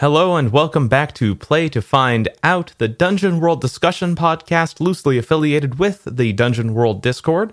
[0.00, 5.18] Hello and welcome back to Play to Find Out, the Dungeon World discussion podcast loosely
[5.18, 7.52] affiliated with the Dungeon World Discord.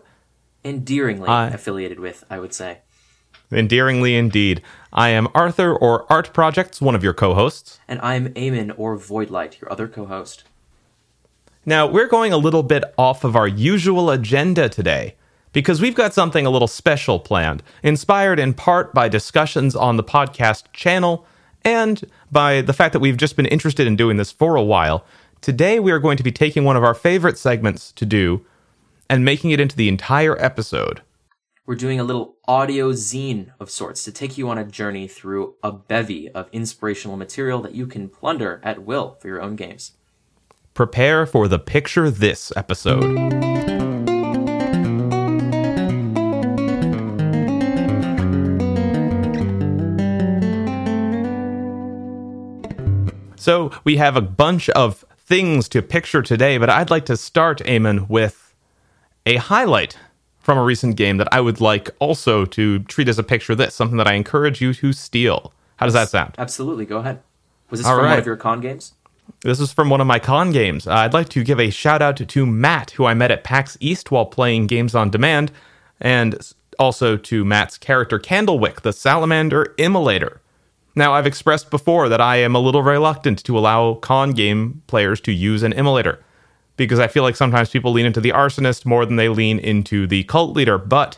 [0.63, 2.81] Endearingly I- affiliated with, I would say.
[3.51, 4.61] Endearingly indeed.
[4.93, 7.79] I am Arthur, or Art Projects, one of your co hosts.
[7.87, 10.43] And I'm Eamon or Voidlight, your other co-host.
[11.65, 15.15] Now, we're going a little bit off of our usual agenda today
[15.51, 20.03] because we've got something a little special planned, inspired in part by discussions on the
[20.03, 21.25] podcast channel
[21.65, 25.03] and by the fact that we've just been interested in doing this for a while.
[25.41, 28.45] Today, we are going to be taking one of our favorite segments to do
[29.09, 31.01] and making it into the entire episode.
[31.65, 35.55] We're doing a little audio zine of sorts to take you on a journey through
[35.63, 39.93] a bevy of inspirational material that you can plunder at will for your own games.
[40.75, 43.74] Prepare for the Picture This episode.
[53.45, 57.59] So, we have a bunch of things to picture today, but I'd like to start,
[57.59, 58.55] Eamon, with
[59.27, 59.99] a highlight
[60.39, 63.75] from a recent game that I would like also to treat as a picture this,
[63.75, 65.53] something that I encourage you to steal.
[65.75, 66.33] How does that sound?
[66.39, 67.21] Absolutely, go ahead.
[67.69, 68.93] Was this All from one of your con games?
[69.41, 70.87] This is from one of my con games.
[70.87, 73.77] Uh, I'd like to give a shout out to Matt, who I met at PAX
[73.79, 75.51] East while playing Games on Demand,
[76.01, 76.35] and
[76.79, 80.39] also to Matt's character Candlewick, the Salamander Immolator.
[80.95, 85.19] Now, I've expressed before that I am a little reluctant to allow con game players
[85.21, 86.19] to use an immolator
[86.77, 90.07] because I feel like sometimes people lean into the arsonist more than they lean into
[90.07, 90.77] the cult leader.
[90.77, 91.17] But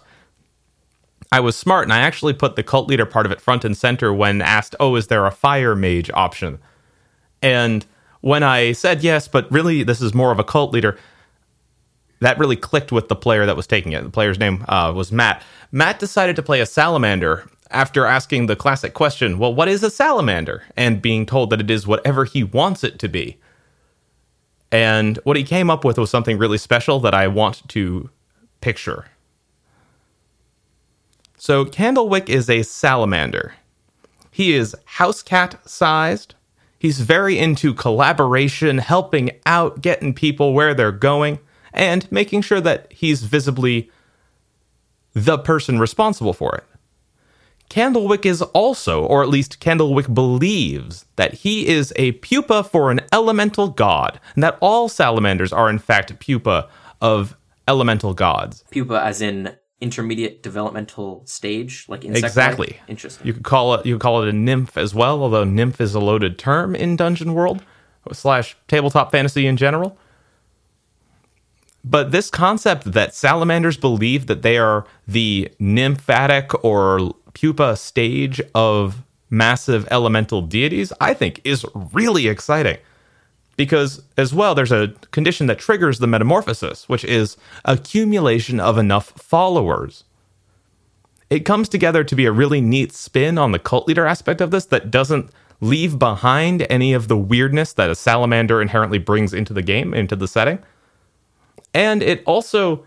[1.31, 3.77] I was smart and I actually put the cult leader part of it front and
[3.77, 6.59] center when asked, Oh, is there a fire mage option?
[7.41, 7.85] And
[8.21, 10.97] when I said yes, but really this is more of a cult leader,
[12.19, 14.03] that really clicked with the player that was taking it.
[14.03, 15.43] The player's name uh, was Matt.
[15.71, 19.89] Matt decided to play a salamander after asking the classic question, well, what is a
[19.89, 20.63] salamander?
[20.75, 23.37] And being told that it is whatever he wants it to be.
[24.71, 28.09] And what he came up with was something really special that I want to
[28.61, 29.05] picture.
[31.37, 33.53] So, Candlewick is a salamander.
[34.31, 36.35] He is house cat sized.
[36.79, 41.39] He's very into collaboration, helping out, getting people where they're going,
[41.73, 43.89] and making sure that he's visibly
[45.13, 46.63] the person responsible for it.
[47.69, 53.01] Candlewick is also, or at least Candlewick believes, that he is a pupa for an
[53.11, 56.69] elemental god, and that all salamanders are in fact pupa
[57.01, 57.35] of
[57.67, 58.63] elemental gods.
[58.71, 62.79] Pupa as in intermediate developmental stage, like insect Exactly.
[62.87, 63.27] Interesting.
[63.27, 65.93] You could call it you could call it a nymph as well, although nymph is
[65.93, 67.63] a loaded term in Dungeon World
[68.13, 69.97] slash tabletop fantasy in general.
[71.83, 79.03] But this concept that salamanders believe that they are the nymphatic or pupa stage of
[79.29, 82.77] massive elemental deities, I think is really exciting.
[83.57, 89.09] Because as well, there's a condition that triggers the metamorphosis, which is accumulation of enough
[89.11, 90.03] followers
[91.29, 94.51] it comes together to be a really neat spin on the cult leader aspect of
[94.51, 99.53] this that doesn't leave behind any of the weirdness that a salamander inherently brings into
[99.53, 100.59] the game, into the setting.
[101.73, 102.85] And it also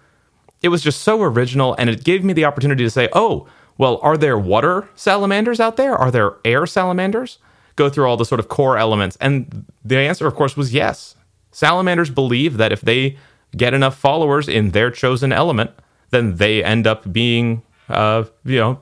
[0.63, 3.47] it was just so original and it gave me the opportunity to say, "Oh,
[3.81, 5.97] well, are there water salamanders out there?
[5.97, 7.39] Are there air salamanders?"
[7.77, 9.17] Go through all the sort of core elements.
[9.21, 11.17] And the answer of course was yes.
[11.51, 13.17] Salamanders believe that if they
[13.57, 15.71] get enough followers in their chosen element,
[16.11, 18.81] then they end up being uh, you know,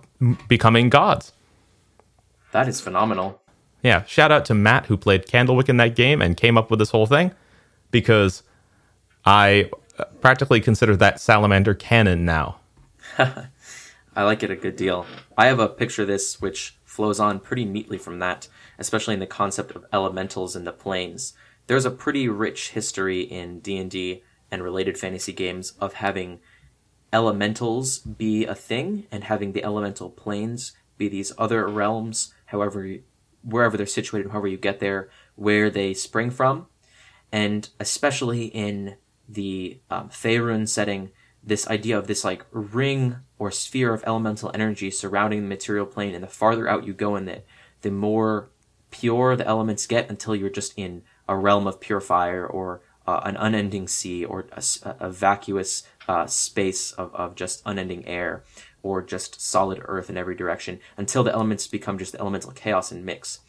[0.49, 1.33] becoming gods.
[2.53, 3.41] That is phenomenal.
[3.83, 6.79] Yeah, shout out to Matt who played Candlewick in that game and came up with
[6.79, 7.33] this whole thing
[7.91, 8.43] because
[9.25, 12.59] I uh, practically consider that salamander canon now.
[14.19, 15.07] I like it a good deal.
[15.37, 19.21] I have a picture of this which flows on pretty neatly from that, especially in
[19.21, 21.35] the concept of elementals in the planes.
[21.69, 26.41] There's a pretty rich history in D&D and related fantasy games of having
[27.13, 32.97] elementals be a thing and having the elemental planes be these other realms, however
[33.45, 36.67] wherever they're situated, however you get there, where they spring from
[37.31, 38.97] and especially in
[39.29, 41.11] the um, Faerun setting,
[41.43, 46.15] this idea of this like ring or sphere of elemental energy surrounding the material plane,
[46.15, 47.47] and the farther out you go in it,
[47.83, 48.51] the more
[48.91, 53.21] pure the elements get until you're just in a realm of pure fire or uh,
[53.25, 54.47] an unending sea or
[55.01, 58.45] a vacuous uh, space of, of just unending air
[58.83, 63.05] or just solid earth in every direction until the elements become just elemental chaos and
[63.05, 63.41] mix.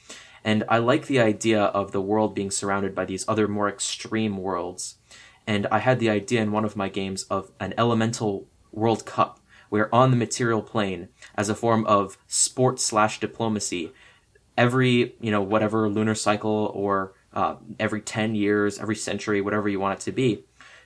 [0.44, 4.38] And I like the idea of the world being surrounded by these other more extreme
[4.38, 4.96] worlds.
[5.50, 9.40] And I had the idea in one of my games of an elemental World Cup,
[9.70, 13.92] where on the material plane, as a form of sport slash diplomacy,
[14.56, 19.80] every you know whatever lunar cycle or uh, every 10 years every century whatever you
[19.80, 20.44] want it to be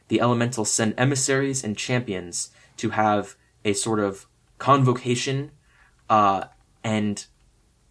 [0.09, 3.35] the elementals send emissaries and champions to have
[3.65, 4.27] a sort of
[4.59, 5.51] convocation
[6.09, 6.45] uh,
[6.83, 7.25] and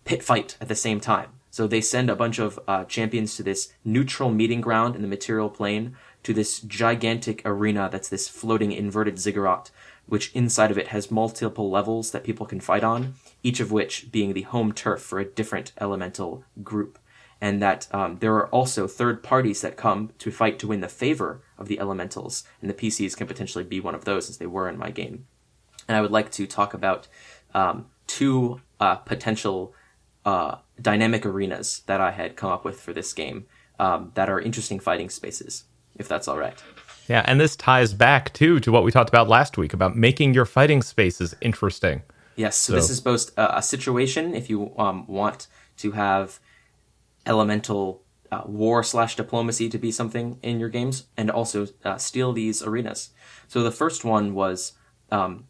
[0.05, 1.31] pit fight at the same time.
[1.51, 5.09] So they send a bunch of uh, champions to this neutral meeting ground in the
[5.09, 9.71] material plane to this gigantic arena that's this floating inverted ziggurat
[10.07, 14.11] which inside of it has multiple levels that people can fight on, each of which
[14.11, 16.99] being the home turf for a different elemental group.
[17.41, 20.89] And that um, there are also third parties that come to fight to win the
[20.89, 24.47] favor of the elementals, and the PCs can potentially be one of those as they
[24.47, 25.27] were in my game.
[25.89, 27.09] And I would like to talk about
[27.53, 29.75] um, two uh, potential
[30.25, 33.47] uh, dynamic arenas that I had come up with for this game
[33.81, 35.65] um, that are interesting fighting spaces,
[35.97, 36.63] if that's all right.
[37.09, 40.35] Yeah, and this ties back too to what we talked about last week about making
[40.35, 42.03] your fighting spaces interesting.
[42.37, 42.77] Yes, so, so.
[42.77, 45.49] this is both a, a situation if you um, want
[45.79, 46.39] to have
[47.27, 52.33] elemental uh, war slash diplomacy to be something in your games, and also uh, steal
[52.33, 53.11] these arenas.
[53.49, 54.73] So the first one was
[55.11, 55.47] um,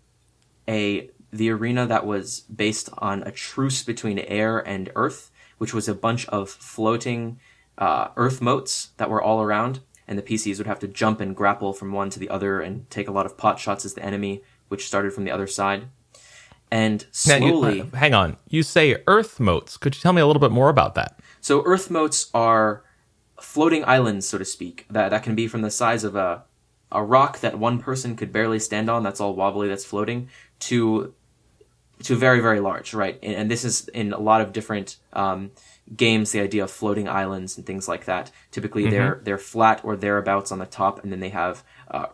[0.68, 5.88] a the arena that was based on a truce between air and earth, which was
[5.88, 7.38] a bunch of floating
[7.78, 11.34] uh, earth motes that were all around and the PCs would have to jump and
[11.34, 14.04] grapple from one to the other and take a lot of pot shots as the
[14.04, 15.84] enemy, which started from the other side.
[16.70, 17.78] And slowly.
[17.78, 18.38] You, hang on.
[18.48, 19.76] You say earth motes.
[19.76, 21.18] Could you tell me a little bit more about that?
[21.40, 22.82] So, earth motes are
[23.40, 26.44] floating islands, so to speak, that, that can be from the size of a,
[26.90, 30.28] a rock that one person could barely stand on, that's all wobbly, that's floating,
[30.60, 31.14] to
[32.02, 35.52] to very very large right and, and, this is in a lot of different um,
[35.96, 38.30] games the idea of floating islands and things like that.
[38.50, 38.92] Typically, mm-hmm.
[38.92, 42.06] they're they're flat or thereabouts on the top, and then they have uh,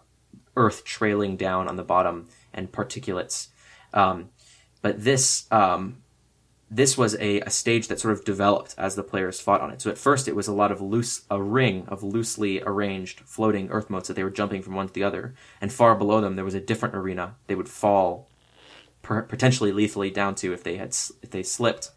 [0.56, 3.48] earth trailing down on the bottom and particulates.
[3.92, 4.30] Um,
[4.82, 5.98] but this um,
[6.70, 9.80] this was a, a stage that sort of developed as the players fought on it.
[9.80, 13.70] So at first, it was a lot of loose a ring of loosely arranged floating
[13.70, 16.36] earth motes that they were jumping from one to the other, and far below them
[16.36, 18.28] there was a different arena they would fall
[19.02, 20.90] per- potentially lethally down to if they had
[21.22, 21.90] if they slipped.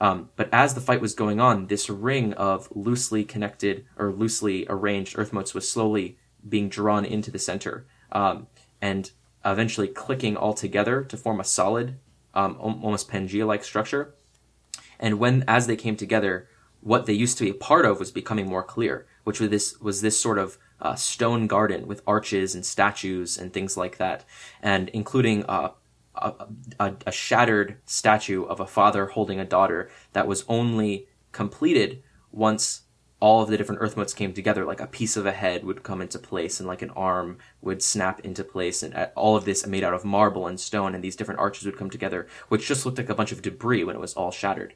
[0.00, 4.66] Um, but as the fight was going on, this ring of loosely connected or loosely
[4.68, 8.46] arranged earth motes was slowly being drawn into the center um,
[8.80, 9.10] and
[9.44, 11.96] eventually clicking all together to form a solid,
[12.34, 14.14] um, almost Pangea like structure.
[14.98, 16.48] And when, as they came together,
[16.80, 19.80] what they used to be a part of was becoming more clear, which was this,
[19.80, 24.24] was this sort of uh, stone garden with arches and statues and things like that,
[24.62, 25.70] and including uh,
[26.16, 26.46] a,
[26.80, 32.02] a, a, shattered statue of a father holding a daughter that was only completed
[32.32, 32.82] once
[33.18, 35.82] all of the different earth motes came together like a piece of a head would
[35.82, 39.44] come into place and like an arm would snap into place and uh, all of
[39.44, 42.66] this made out of marble and stone and these different arches would come together which
[42.66, 44.74] just looked like a bunch of debris when it was all shattered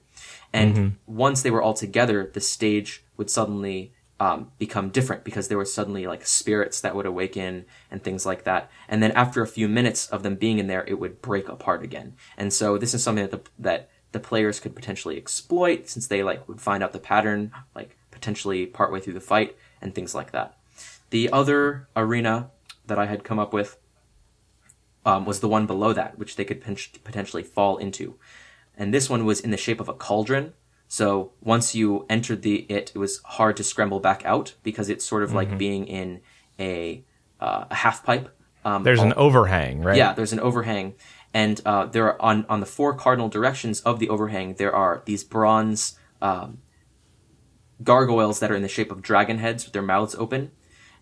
[0.53, 0.89] and mm-hmm.
[1.07, 5.65] once they were all together the stage would suddenly um, become different because there were
[5.65, 8.71] suddenly like spirits that would awaken and things like that.
[8.87, 11.83] And then after a few minutes of them being in there, it would break apart
[11.83, 12.15] again.
[12.37, 16.23] And so this is something that the, that the players could potentially exploit since they
[16.23, 20.33] like would find out the pattern like potentially partway through the fight and things like
[20.33, 20.59] that.
[21.09, 22.51] The other arena
[22.87, 23.79] that I had come up with
[25.07, 28.17] um, was the one below that, which they could potentially fall into.
[28.77, 30.53] And this one was in the shape of a cauldron
[30.93, 35.05] so once you entered the it, it was hard to scramble back out because it's
[35.05, 35.37] sort of mm-hmm.
[35.37, 36.21] like being in
[36.59, 37.05] a
[37.39, 38.37] uh, a half pipe.
[38.65, 39.97] Um, there's all, an overhang, right?
[39.97, 40.95] Yeah, there's an overhang,
[41.33, 44.55] and uh, there are on on the four cardinal directions of the overhang.
[44.55, 46.59] There are these bronze um,
[47.85, 50.51] gargoyles that are in the shape of dragon heads with their mouths open,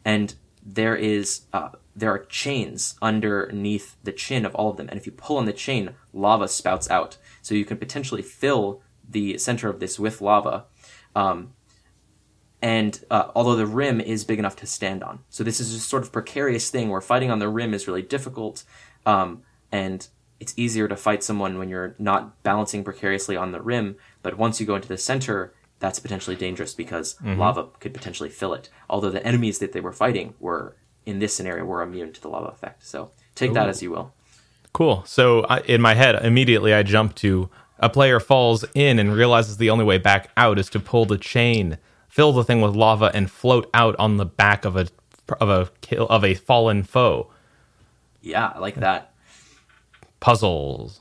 [0.04, 5.00] and there is uh, there are chains underneath the chin of all of them, and
[5.00, 7.16] if you pull on the chain, lava spouts out.
[7.40, 10.64] So you can potentially fill the center of this with lava.
[11.14, 11.54] Um,
[12.60, 15.78] and uh, although the rim is big enough to stand on, so this is a
[15.78, 18.64] sort of precarious thing where fighting on the rim is really difficult,
[19.06, 20.08] um, and
[20.40, 23.96] it's easier to fight someone when you're not balancing precariously on the rim.
[24.22, 27.38] But once you go into the center, that's potentially dangerous because mm-hmm.
[27.38, 28.68] lava could potentially fill it.
[28.90, 32.28] Although the enemies that they were fighting were in this scenario were immune to the
[32.28, 32.84] lava effect.
[32.84, 33.54] So take Ooh.
[33.54, 34.12] that as you will.
[34.72, 35.02] Cool.
[35.06, 39.56] So I, in my head, immediately I jump to a player falls in and realizes
[39.56, 43.10] the only way back out is to pull the chain, fill the thing with lava,
[43.14, 44.88] and float out on the back of a
[45.40, 47.30] of a kill of a fallen foe.
[48.20, 49.12] Yeah, I like that.
[50.20, 51.00] Puzzles.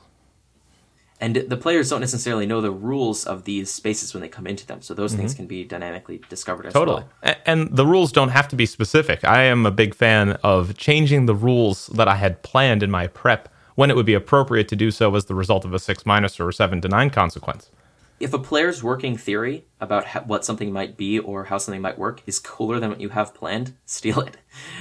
[1.20, 4.64] And the players don't necessarily know the rules of these spaces when they come into
[4.64, 5.22] them, so those mm-hmm.
[5.22, 7.02] things can be dynamically discovered as totally.
[7.24, 7.34] well.
[7.44, 9.24] And the rules don't have to be specific.
[9.24, 13.08] I am a big fan of changing the rules that I had planned in my
[13.08, 16.04] prep when it would be appropriate to do so as the result of a six
[16.04, 17.70] minus or seven to nine consequence.
[18.18, 21.96] if a player's working theory about how, what something might be or how something might
[21.96, 24.36] work is cooler than what you have planned, steal it.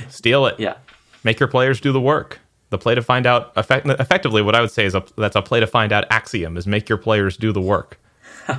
[0.09, 0.59] Steal it.
[0.59, 0.77] Yeah.
[1.23, 2.39] Make your players do the work.
[2.71, 5.43] The play to find out effect, effectively what I would say is a, that's a
[5.43, 7.99] play to find out axiom is make your players do the work.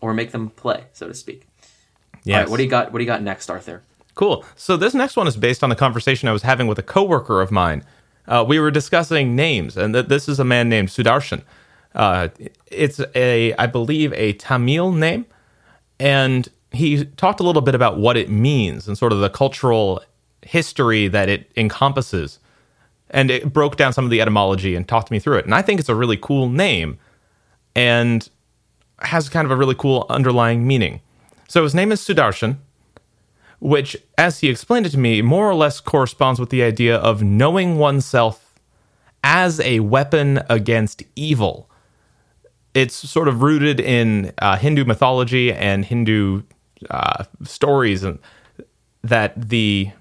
[0.00, 1.46] or make them play, so to speak.
[2.26, 2.92] Right, what do you got?
[2.92, 3.84] What do you got next, Arthur?
[4.14, 4.44] Cool.
[4.56, 7.40] So this next one is based on a conversation I was having with a coworker
[7.40, 7.84] of mine.
[8.28, 11.42] Uh, we were discussing names, and th- this is a man named Sudarshan.
[11.94, 12.28] Uh,
[12.66, 15.26] it's a, I believe, a Tamil name,
[15.98, 20.02] and he talked a little bit about what it means and sort of the cultural
[20.42, 22.38] history that it encompasses,
[23.10, 25.44] and it broke down some of the etymology and talked me through it.
[25.44, 26.98] And I think it's a really cool name,
[27.74, 28.28] and
[29.00, 31.00] has kind of a really cool underlying meaning.
[31.48, 32.56] So his name is Sudarshan,
[33.62, 37.22] which, as he explained it to me, more or less corresponds with the idea of
[37.22, 38.58] knowing oneself
[39.22, 41.70] as a weapon against evil.
[42.74, 46.42] It's sort of rooted in uh, Hindu mythology and Hindu
[46.90, 48.18] uh, stories, and
[49.04, 49.92] that the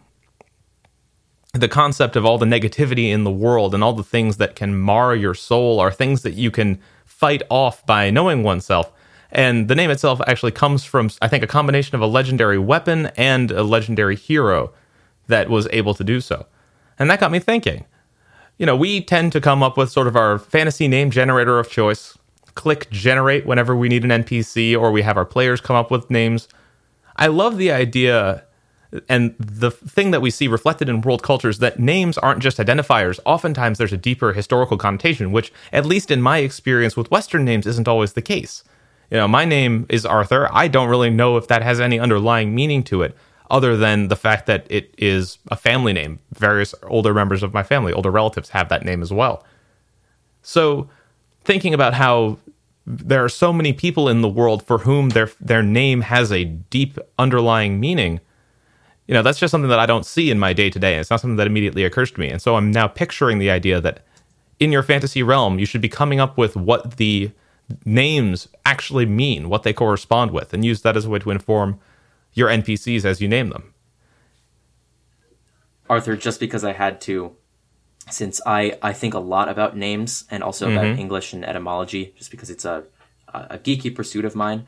[1.54, 4.80] the concept of all the negativity in the world and all the things that can
[4.80, 8.92] mar your soul are things that you can fight off by knowing oneself.
[9.32, 13.08] And the name itself actually comes from, I think, a combination of a legendary weapon
[13.16, 14.74] and a legendary hero
[15.28, 16.46] that was able to do so.
[17.00, 17.86] And that got me thinking.
[18.58, 21.70] You know, we tend to come up with sort of our fantasy name generator of
[21.70, 22.18] choice,
[22.56, 26.12] click generate whenever we need an NPC or we have our players come up with
[26.12, 26.48] names.
[27.16, 28.44] I love the idea
[29.08, 33.22] and the thing that we see reflected in world cultures that names aren't just identifiers.
[33.26, 37.66] Oftentimes there's a deeper historical connotation, which, at least in my experience with Western names,
[37.66, 38.66] isn't always the case
[39.12, 40.48] you know, my name is Arthur.
[40.52, 43.16] I don't really know if that has any underlying meaning to it
[43.50, 46.20] other than the fact that it is a family name.
[46.34, 49.46] Various older members of my family, older relatives have that name as well.
[50.42, 50.90] So,
[51.44, 52.40] thinking about how
[52.88, 56.46] there are so many people in the world for whom their their name has a
[56.46, 58.22] deep underlying meaning,
[59.08, 60.96] you know, that's just something that I don't see in my day to day.
[60.96, 62.30] It's not something that immediately occurs to me.
[62.30, 64.06] And so I'm now picturing the idea that
[64.62, 67.32] in your fantasy realm, you should be coming up with what the
[67.86, 71.80] names actually mean, what they correspond with, and use that as a way to inform
[72.34, 73.74] your NPCs as you name them.
[75.90, 77.36] Arthur, just because I had to,
[78.10, 80.78] since I, I think a lot about names and also mm-hmm.
[80.78, 82.84] about English and etymology, just because it's a,
[83.34, 84.68] a geeky pursuit of mine,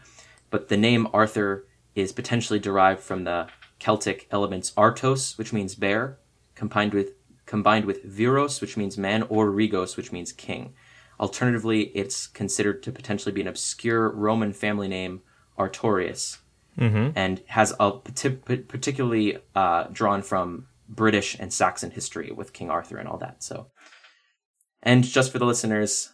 [0.49, 3.47] but the name Arthur is potentially derived from the
[3.79, 6.17] Celtic elements artos, which means bear,
[6.55, 7.11] combined with
[7.45, 10.73] combined with viros, which means man, or regos, which means king.
[11.19, 15.21] Alternatively, it's considered to potentially be an obscure Roman family name,
[15.57, 16.39] Artorius,
[16.77, 17.11] mm-hmm.
[17.15, 23.07] and has a particularly uh, drawn from British and Saxon history with King Arthur and
[23.07, 23.43] all that.
[23.43, 23.67] So,
[24.81, 26.11] and just for the listeners,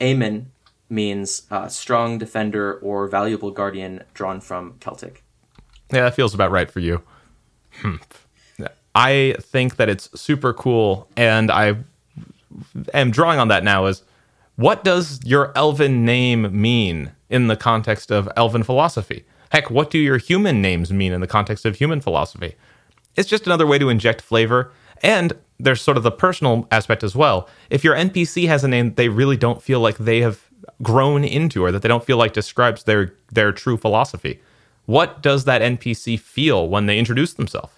[0.00, 0.46] Eamon
[0.88, 5.24] means uh, strong defender or valuable guardian, drawn from Celtic.
[5.92, 7.02] Yeah, that feels about right for you.
[7.72, 7.96] Hmm.
[8.94, 11.76] I think that it's super cool, and I
[12.92, 14.02] am drawing on that now as
[14.56, 19.24] what does your elven name mean in the context of elven philosophy?
[19.50, 22.54] Heck, what do your human names mean in the context of human philosophy?
[23.16, 24.72] It's just another way to inject flavor.
[25.02, 27.48] And there's sort of the personal aspect as well.
[27.70, 30.48] If your NPC has a name they really don't feel like they have
[30.82, 34.40] grown into or that they don't feel like describes their their true philosophy,
[34.86, 37.72] what does that NPC feel when they introduce themselves?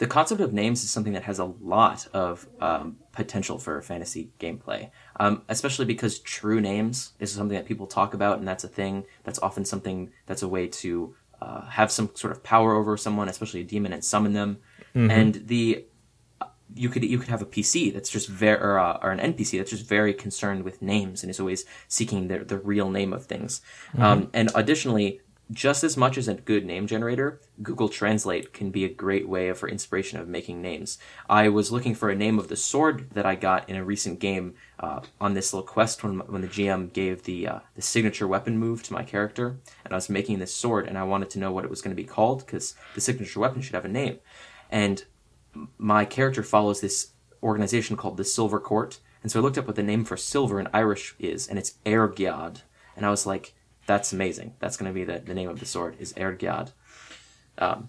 [0.00, 4.30] the concept of names is something that has a lot of um, potential for fantasy
[4.40, 4.90] gameplay,
[5.20, 9.04] um, especially because true names is something that people talk about, and that's a thing
[9.22, 13.28] that's often something that's a way to uh, have some sort of power over someone,
[13.28, 14.58] especially a demon, and summon them.
[14.94, 15.10] Mm-hmm.
[15.10, 15.84] And the
[16.74, 19.58] you could you could have a PC that's just very or, uh, or, an NPC
[19.58, 23.26] that's just very concerned with names and is always seeking the the real name of
[23.26, 23.60] things.
[23.92, 24.02] Mm-hmm.
[24.02, 25.20] Um, and additionally,
[25.52, 29.52] just as much as a good name generator, Google Translate can be a great way
[29.52, 30.98] for inspiration of making names.
[31.28, 34.20] I was looking for a name of the sword that I got in a recent
[34.20, 38.28] game uh, on this little quest when, when the GM gave the uh, the signature
[38.28, 41.40] weapon move to my character, and I was making this sword, and I wanted to
[41.40, 43.88] know what it was going to be called because the signature weapon should have a
[43.88, 44.18] name.
[44.70, 45.04] And
[45.78, 49.76] my character follows this organization called the Silver Court, and so I looked up what
[49.76, 52.62] the name for silver in Irish is, and it's Airgead,
[52.94, 53.54] and I was like
[53.86, 54.54] that's amazing.
[54.58, 56.72] That's going to be the, the name of the sword is Airgead.
[57.58, 57.88] Um,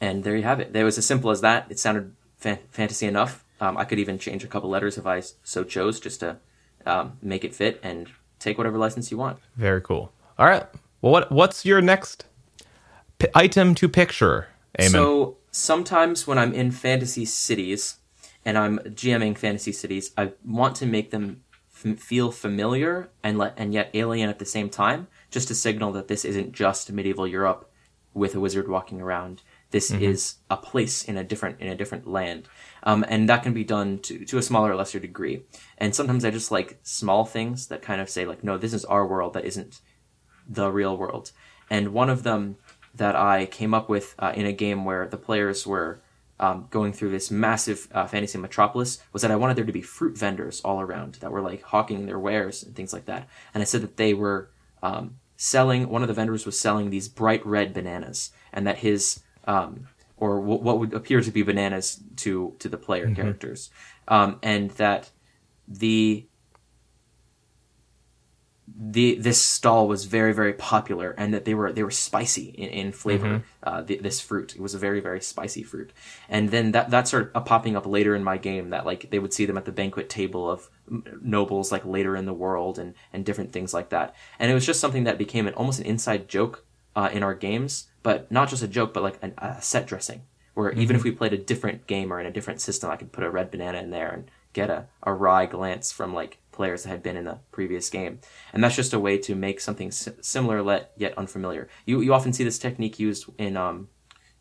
[0.00, 0.74] and there you have it.
[0.74, 1.66] It was as simple as that.
[1.70, 3.44] It sounded fa- fantasy enough.
[3.60, 6.38] Um, I could even change a couple letters if I so chose, just to
[6.84, 8.08] um, make it fit and
[8.38, 9.38] take whatever license you want.
[9.56, 10.12] Very cool.
[10.38, 10.66] All right.
[11.00, 12.26] Well, what what's your next
[13.18, 14.48] p- item to picture?
[14.78, 14.90] Eamon?
[14.90, 17.98] So sometimes when I'm in fantasy cities
[18.44, 21.43] and I'm GMing fantasy cities, I want to make them
[21.84, 25.92] f- feel familiar and let and yet alien at the same time, just to signal
[25.92, 27.70] that this isn't just medieval Europe
[28.12, 29.42] with a wizard walking around.
[29.70, 32.48] This is a place in a different in a different land,
[32.84, 35.42] um, and that can be done to to a smaller or lesser degree.
[35.78, 38.84] And sometimes I just like small things that kind of say like, no, this is
[38.84, 39.80] our world that isn't
[40.48, 41.32] the real world.
[41.68, 42.56] And one of them
[42.94, 46.00] that I came up with uh, in a game where the players were
[46.40, 49.82] um, going through this massive uh, fantasy metropolis was that I wanted there to be
[49.82, 53.28] fruit vendors all around that were like hawking their wares and things like that.
[53.52, 54.50] And I said that they were
[54.82, 55.88] um, selling.
[55.88, 60.40] One of the vendors was selling these bright red bananas, and that his um, or
[60.40, 63.70] w- what would appear to be bananas to to the player characters,
[64.08, 65.10] um, and that
[65.68, 66.26] the
[68.76, 72.68] the this stall was very very popular and that they were they were spicy in,
[72.70, 74.56] in flavor uh, the, this fruit.
[74.56, 75.92] It was a very very spicy fruit.
[76.28, 79.20] And then that that started uh, popping up later in my game that like they
[79.20, 80.68] would see them at the banquet table of
[81.22, 84.14] nobles like later in the world and and different things like that.
[84.38, 86.64] And it was just something that became an almost an inside joke
[86.96, 90.22] uh, in our games but not just a joke but like an, a set dressing
[90.54, 93.10] where even if we played a different game or in a different system i could
[93.10, 96.82] put a red banana in there and get a, a wry glance from like players
[96.82, 98.20] that had been in the previous game.
[98.52, 101.68] And that's just a way to make something si- similar let yet unfamiliar.
[101.84, 103.88] You you often see this technique used in um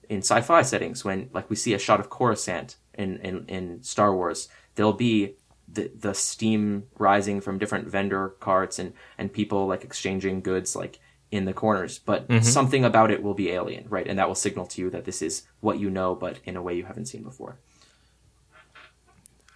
[0.10, 4.16] in sci-fi settings when like we see a shot of Coruscant in in, in Star
[4.16, 4.48] Wars.
[4.76, 5.36] There'll be
[5.68, 11.00] the, the steam rising from different vendor carts and, and people like exchanging goods like
[11.32, 14.08] in the corners, but something about it will be alien, right?
[14.08, 16.62] And that will signal to you that this is what you know, but in a
[16.62, 17.58] way you haven't seen before.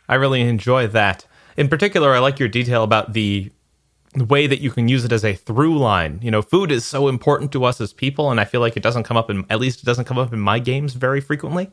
[0.10, 1.28] I really enjoy that.
[1.58, 3.52] In particular, I like your detail about the
[4.16, 6.20] way that you can use it as a through line.
[6.22, 8.84] You know, food is so important to us as people, and I feel like it
[8.84, 11.72] doesn't come up in at least it doesn't come up in my games very frequently.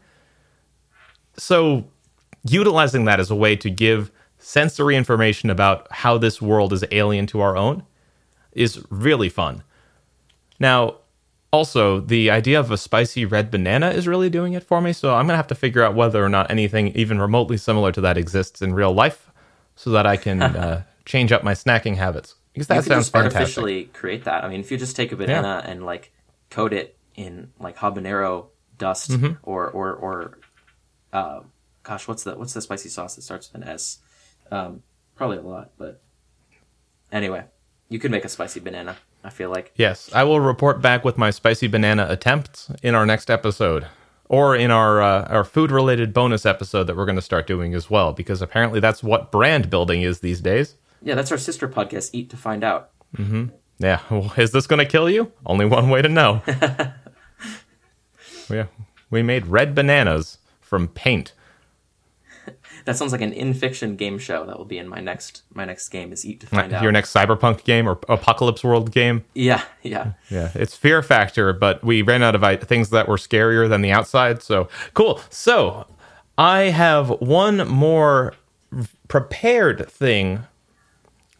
[1.36, 1.84] So,
[2.48, 7.26] utilizing that as a way to give sensory information about how this world is alien
[7.26, 7.82] to our own
[8.52, 9.62] is really fun.
[10.58, 10.96] Now,
[11.50, 15.14] also, the idea of a spicy red banana is really doing it for me, so
[15.14, 18.18] I'm to have to figure out whether or not anything even remotely similar to that
[18.18, 19.30] exists in real life
[19.76, 22.34] so that I can uh, change up my snacking habits.
[22.52, 23.36] Because that you could sounds just fantastic.
[23.40, 24.44] artificially create that.
[24.44, 26.12] I mean, if you just take a banana and like
[26.50, 28.46] coat it in like habanero
[28.78, 29.32] dust Mm-hmm.
[29.42, 30.38] or or or
[31.12, 31.40] uh,
[31.82, 33.98] gosh, what's the what's the spicy sauce that starts with an S?
[34.52, 34.82] Um,
[35.16, 36.00] probably a lot, but
[37.12, 37.44] anyway,
[37.88, 38.96] you could make a spicy banana.
[39.22, 43.06] I feel like Yes, I will report back with my spicy banana attempts in our
[43.06, 43.86] next episode,
[44.28, 47.74] or in our uh, our food related bonus episode that we're going to start doing
[47.74, 50.74] as well, because apparently that's what brand building is these days.
[51.02, 52.10] yeah, that's our sister podcast.
[52.12, 52.90] Eat to find out.
[53.16, 53.50] Mhm.
[53.78, 54.00] Yeah,
[54.36, 55.32] is this going to kill you?
[55.44, 56.42] Only one way to know.
[58.50, 58.66] yeah,
[59.10, 61.32] we made red bananas from paint.
[62.84, 65.64] That sounds like an in fiction game show that will be in my next my
[65.64, 66.82] next game is Eat to find out.
[66.82, 69.24] Your next cyberpunk game or apocalypse world game.
[69.34, 70.12] yeah, yeah.
[70.30, 73.90] Yeah, it's Fear Factor, but we ran out of things that were scarier than the
[73.90, 74.42] outside.
[74.42, 75.20] So cool.
[75.30, 75.86] So
[76.36, 78.34] I have one more
[79.08, 80.40] prepared thing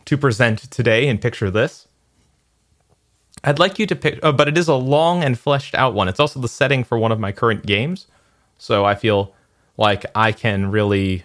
[0.05, 1.89] to present today and picture this.
[3.43, 6.09] I'd like you to pick, oh, but it is a long and fleshed out one.
[6.09, 8.07] It's also the setting for one of my current games.
[8.57, 9.35] So I feel
[9.77, 11.25] like I can really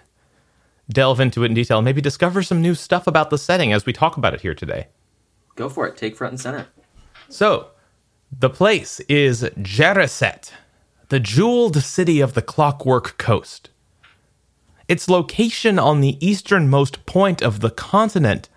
[0.92, 3.94] delve into it in detail maybe discover some new stuff about the setting as we
[3.94, 4.88] talk about it here today.
[5.56, 5.98] Go for it.
[5.98, 6.68] Take front and center.
[7.28, 7.72] So,
[8.32, 10.52] the place is Jeraset,
[11.10, 13.70] the jeweled city of the Clockwork Coast.
[14.88, 18.50] Its location on the easternmost point of the continent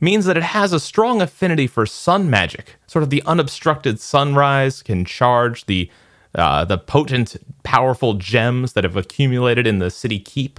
[0.00, 2.76] means that it has a strong affinity for sun magic.
[2.86, 5.90] Sort of the unobstructed sunrise can charge the
[6.34, 10.58] uh, the potent, powerful gems that have accumulated in the city keep,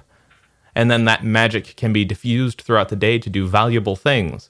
[0.75, 4.49] and then that magic can be diffused throughout the day to do valuable things.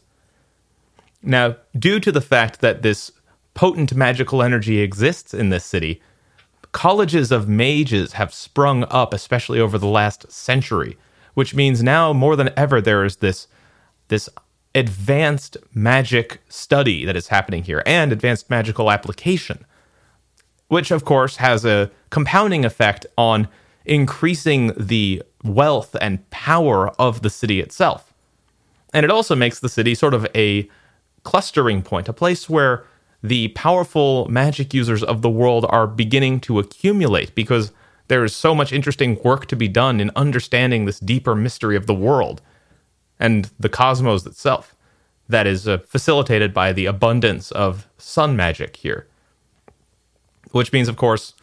[1.22, 3.12] Now, due to the fact that this
[3.54, 6.02] potent magical energy exists in this city,
[6.72, 10.98] colleges of mages have sprung up, especially over the last century,
[11.36, 13.48] which means now more than ever there is this
[14.08, 14.30] this
[14.76, 19.66] advanced magic study that is happening here and advanced magical application,
[20.68, 23.48] which of course has a compounding effect on
[23.86, 28.14] increasing the wealth and power of the city itself.
[28.94, 30.70] And it also makes the city sort of a
[31.24, 32.86] clustering point, a place where
[33.22, 37.72] the powerful magic users of the world are beginning to accumulate because
[38.08, 41.88] there is so much interesting work to be done in understanding this deeper mystery of
[41.88, 42.42] the world
[43.20, 44.76] and the cosmos itself
[45.28, 49.08] that is uh, facilitated by the abundance of sun magic here.
[50.52, 51.34] Which means, of course,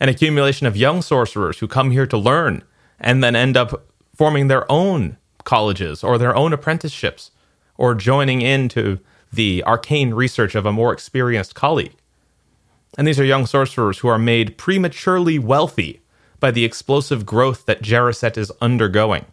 [0.00, 2.64] an accumulation of young sorcerers who come here to learn
[3.00, 7.30] and then end up forming their own colleges or their own apprenticeships
[7.76, 8.98] or joining into
[9.32, 11.94] the arcane research of a more experienced colleague.
[12.98, 16.00] And these are young sorcerers who are made prematurely wealthy
[16.40, 19.26] by the explosive growth that Jerriset is undergoing.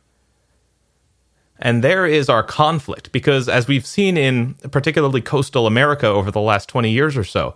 [1.60, 6.41] And there is our conflict, because as we've seen in particularly coastal America over the
[6.41, 7.56] last 20 years or so,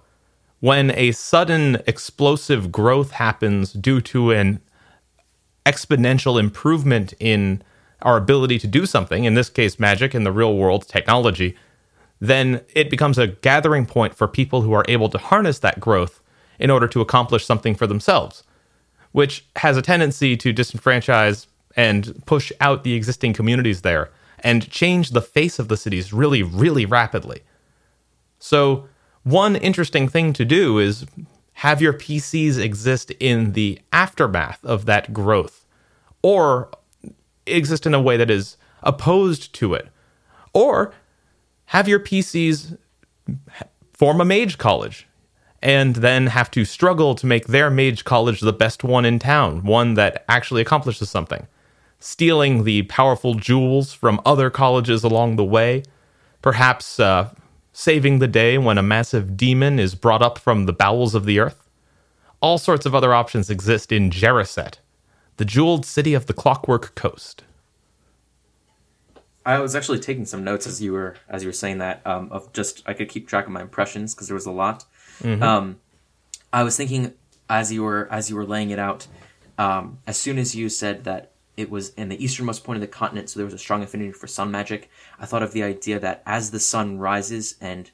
[0.59, 4.59] when a sudden explosive growth happens due to an
[5.65, 7.61] exponential improvement in
[8.01, 11.55] our ability to do something, in this case, magic, in the real world, technology,
[12.19, 16.21] then it becomes a gathering point for people who are able to harness that growth
[16.59, 18.43] in order to accomplish something for themselves,
[19.11, 25.11] which has a tendency to disenfranchise and push out the existing communities there and change
[25.11, 27.41] the face of the cities really, really rapidly.
[28.39, 28.87] So,
[29.23, 31.05] one interesting thing to do is
[31.61, 35.67] have your PCs exist in the aftermath of that growth
[36.23, 36.71] or
[37.45, 39.87] exist in a way that is opposed to it.
[40.53, 40.91] Or
[41.65, 42.79] have your PCs
[43.93, 45.05] form a mage college
[45.61, 49.63] and then have to struggle to make their mage college the best one in town,
[49.63, 51.45] one that actually accomplishes something.
[51.99, 55.83] Stealing the powerful jewels from other colleges along the way,
[56.41, 57.29] perhaps uh,
[57.73, 61.39] saving the day when a massive demon is brought up from the bowels of the
[61.39, 61.69] earth.
[62.41, 64.75] All sorts of other options exist in Jerriset,
[65.37, 67.43] the jeweled city of the Clockwork Coast.
[69.45, 72.31] I was actually taking some notes as you were as you were saying that um,
[72.31, 74.85] of just I could keep track of my impressions because there was a lot.
[75.21, 75.41] Mm-hmm.
[75.41, 75.79] Um,
[76.53, 77.13] I was thinking
[77.49, 79.07] as you were as you were laying it out.
[79.57, 81.30] Um, as soon as you said that
[81.61, 84.11] it was in the easternmost point of the continent, so there was a strong affinity
[84.11, 84.89] for sun magic.
[85.19, 87.89] I thought of the idea that as the sun rises and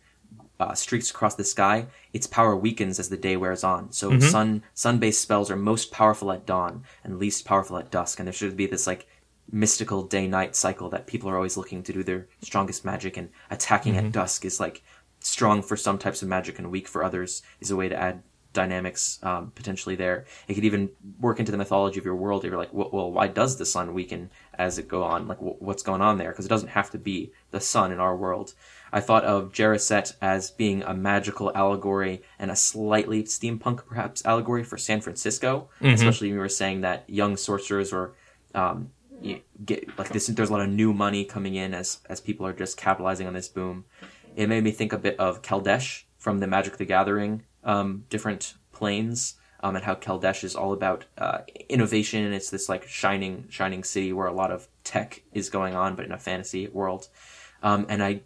[0.60, 3.92] uh, streaks across the sky, its power weakens as the day wears on.
[3.92, 4.22] So mm-hmm.
[4.22, 8.28] sun sun based spells are most powerful at dawn and least powerful at dusk, and
[8.28, 9.08] there should be this like
[9.52, 13.30] mystical day night cycle that people are always looking to do their strongest magic and
[13.50, 14.08] attacking mm-hmm.
[14.08, 14.84] at dusk is like
[15.20, 18.22] strong for some types of magic and weak for others is a way to add
[18.54, 20.26] dynamics um, potentially there.
[20.48, 22.44] It could even work into the mythology of your world.
[22.44, 25.28] If you're like, well, well why does the sun weaken as it go on?
[25.28, 26.32] Like, what's going on there?
[26.32, 28.54] Because it doesn't have to be the sun in our world.
[28.92, 34.64] I thought of Jerriset as being a magical allegory and a slightly steampunk, perhaps, allegory
[34.64, 35.94] for San Francisco, mm-hmm.
[35.94, 38.16] especially when you were saying that young sorcerers or
[38.56, 38.92] um,
[39.66, 42.54] get like this there's a lot of new money coming in as as people are
[42.54, 43.86] just capitalizing on this boom
[44.36, 48.56] it made me think a bit of Kaladesh from the magic the gathering um, different
[48.72, 53.84] planes um, and how Kaladesh is all about uh, innovation it's this like shining shining
[53.84, 57.10] city where a lot of tech is going on but in a fantasy world
[57.62, 58.22] um, and i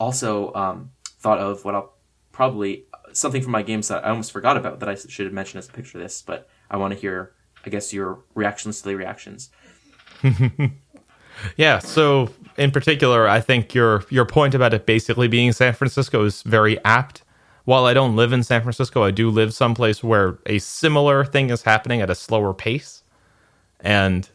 [0.00, 1.92] also um, thought of what i'll
[2.32, 5.58] probably something from my games that i almost forgot about that i should have mentioned
[5.58, 7.32] as a picture of this but i want to hear
[7.64, 9.50] i guess your reactions to the reactions
[11.56, 11.78] yeah.
[11.78, 16.42] So in particular, I think your your point about it basically being San Francisco is
[16.42, 17.22] very apt.
[17.66, 21.50] While I don't live in San Francisco, I do live someplace where a similar thing
[21.50, 23.02] is happening at a slower pace.
[23.80, 24.28] And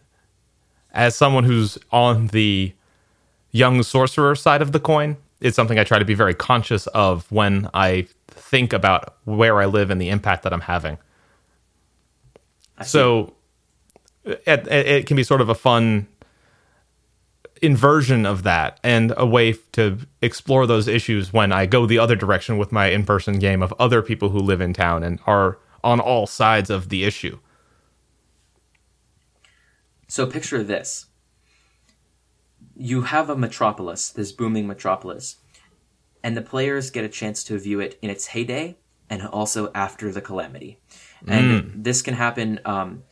[0.91, 2.73] as someone who's on the
[3.51, 7.31] young sorcerer side of the coin, it's something I try to be very conscious of
[7.31, 10.97] when I think about where I live and the impact that I'm having.
[12.83, 13.33] So
[14.25, 16.05] it, it can be sort of a fun
[17.61, 22.15] inversion of that and a way to explore those issues when I go the other
[22.15, 25.59] direction with my in person game of other people who live in town and are
[25.83, 27.39] on all sides of the issue.
[30.07, 31.05] So picture this
[32.75, 35.37] you have a metropolis, this booming metropolis,
[36.23, 38.77] and the players get a chance to view it in its heyday
[39.09, 40.79] and also after the calamity.
[41.27, 41.83] And mm.
[41.83, 43.03] this can happen um,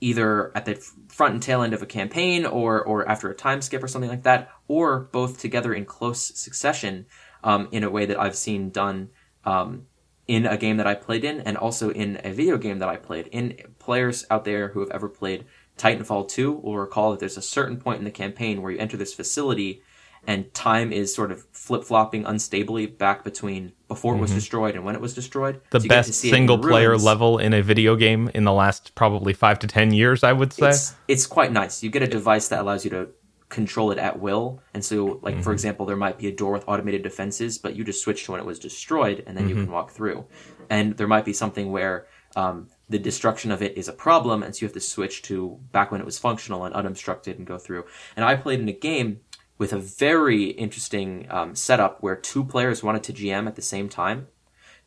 [0.00, 0.74] either at the
[1.14, 4.10] front and tail end of a campaign or or after a time skip or something
[4.10, 7.06] like that, or both together in close succession
[7.44, 9.10] um, in a way that I've seen done
[9.44, 9.86] um,
[10.26, 12.96] in a game that I played in and also in a video game that I
[12.96, 13.28] played.
[13.28, 15.44] In players out there who have ever played
[15.78, 18.96] Titanfall 2 will recall that there's a certain point in the campaign where you enter
[18.96, 19.82] this facility
[20.26, 24.18] and time is sort of flip flopping unstably back between before mm-hmm.
[24.18, 24.38] it was mm-hmm.
[24.38, 25.60] destroyed and when it was destroyed.
[25.70, 29.58] The so best single player level in a video game in the last probably five
[29.60, 30.68] to ten years, I would say.
[30.68, 31.82] It's, it's quite nice.
[31.82, 33.08] You get a device that allows you to
[33.48, 34.60] control it at will.
[34.72, 35.42] And so, like, mm-hmm.
[35.42, 38.32] for example, there might be a door with automated defenses, but you just switch to
[38.32, 39.58] when it was destroyed and then mm-hmm.
[39.58, 40.26] you can walk through.
[40.70, 42.06] And there might be something where
[42.36, 45.58] um, the destruction of it is a problem, and so you have to switch to
[45.72, 47.84] back when it was functional and unobstructed and go through.
[48.16, 49.20] And I played in a game
[49.58, 53.88] with a very interesting um, setup where two players wanted to GM at the same
[53.88, 54.28] time,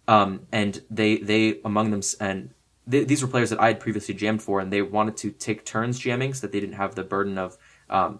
[0.08, 2.54] um, and they they among them and
[2.88, 6.00] these were players that I had previously GM'd for, and they wanted to take turns
[6.00, 7.58] GMing so that they didn't have the burden of
[7.90, 8.20] um,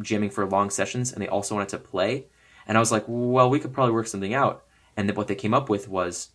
[0.00, 2.26] GMing for long sessions and they also wanted to play.
[2.66, 4.64] And I was like, well, we could probably work something out.
[4.96, 6.30] And what they came up with was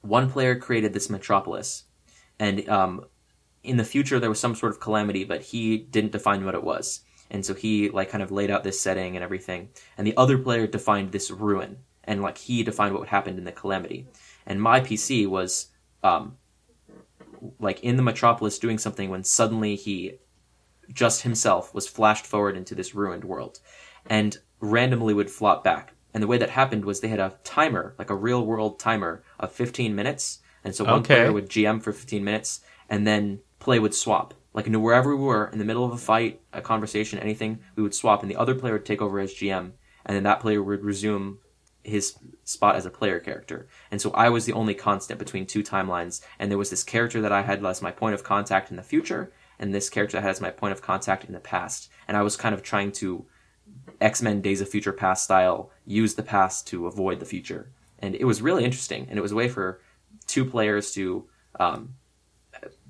[0.00, 1.84] one player created this metropolis,
[2.38, 3.04] and um,
[3.62, 6.64] in the future there was some sort of calamity, but he didn't define what it
[6.64, 7.00] was.
[7.30, 9.68] And so he like kind of laid out this setting and everything.
[9.96, 13.52] And the other player defined this ruin, and like he defined what happened in the
[13.52, 14.06] calamity.
[14.46, 15.68] And my PC was
[16.02, 16.36] um,
[17.60, 20.14] like in the metropolis doing something when suddenly he
[20.92, 23.60] just himself was flashed forward into this ruined world
[24.08, 25.92] and randomly would flop back.
[26.14, 29.22] And the way that happened was they had a timer, like a real world timer
[29.38, 30.40] of 15 minutes.
[30.64, 31.16] And so one Okay.
[31.16, 34.34] player would GM for 15 minutes and then play would swap.
[34.54, 37.94] Like wherever we were, in the middle of a fight, a conversation, anything, we would
[37.94, 39.72] swap and the other player would take over as GM
[40.08, 41.38] and then that player would resume
[41.84, 43.68] his spot as a player character.
[43.90, 46.22] And so I was the only constant between two timelines.
[46.38, 48.82] And there was this character that I had as my point of contact in the
[48.82, 51.90] future, and this character I had as my point of contact in the past.
[52.08, 53.26] And I was kind of trying to
[54.00, 57.70] X Men Days of Future Past style use the past to avoid the future.
[57.98, 59.06] And it was really interesting.
[59.10, 59.80] And it was a way for
[60.26, 61.28] two players to
[61.60, 61.94] um,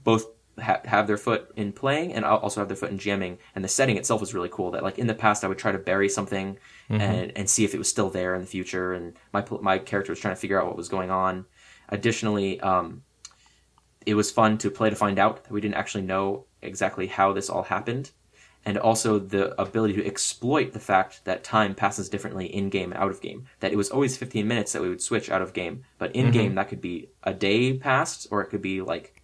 [0.04, 0.26] both
[0.60, 3.38] ha- have their foot in playing and al- also have their foot in GMing.
[3.54, 4.70] And the setting itself was really cool.
[4.72, 7.74] That like in the past, I would try to bury something and and see if
[7.74, 8.92] it was still there in the future.
[8.94, 11.46] And my my character was trying to figure out what was going on.
[11.88, 13.02] Additionally, um,
[14.06, 17.32] it was fun to play to find out that we didn't actually know exactly how
[17.32, 18.10] this all happened.
[18.64, 23.00] And also the ability to exploit the fact that time passes differently in game, and
[23.00, 23.46] out of game.
[23.60, 26.30] That it was always 15 minutes that we would switch out of game, but in
[26.32, 29.22] game that could be a day passed, or it could be like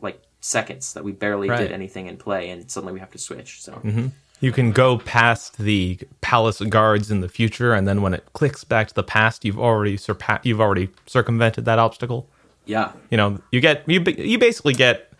[0.00, 1.58] like seconds that we barely Right.
[1.60, 3.62] did anything in play, and suddenly we have to switch.
[3.62, 4.08] So mm-hmm.
[4.40, 8.64] You can go past the palace guards in the future, and then when it clicks
[8.64, 12.28] back to the past, you've already surpa- you've already circumvented that obstacle.
[12.66, 15.12] yeah, You know, you get you you basically get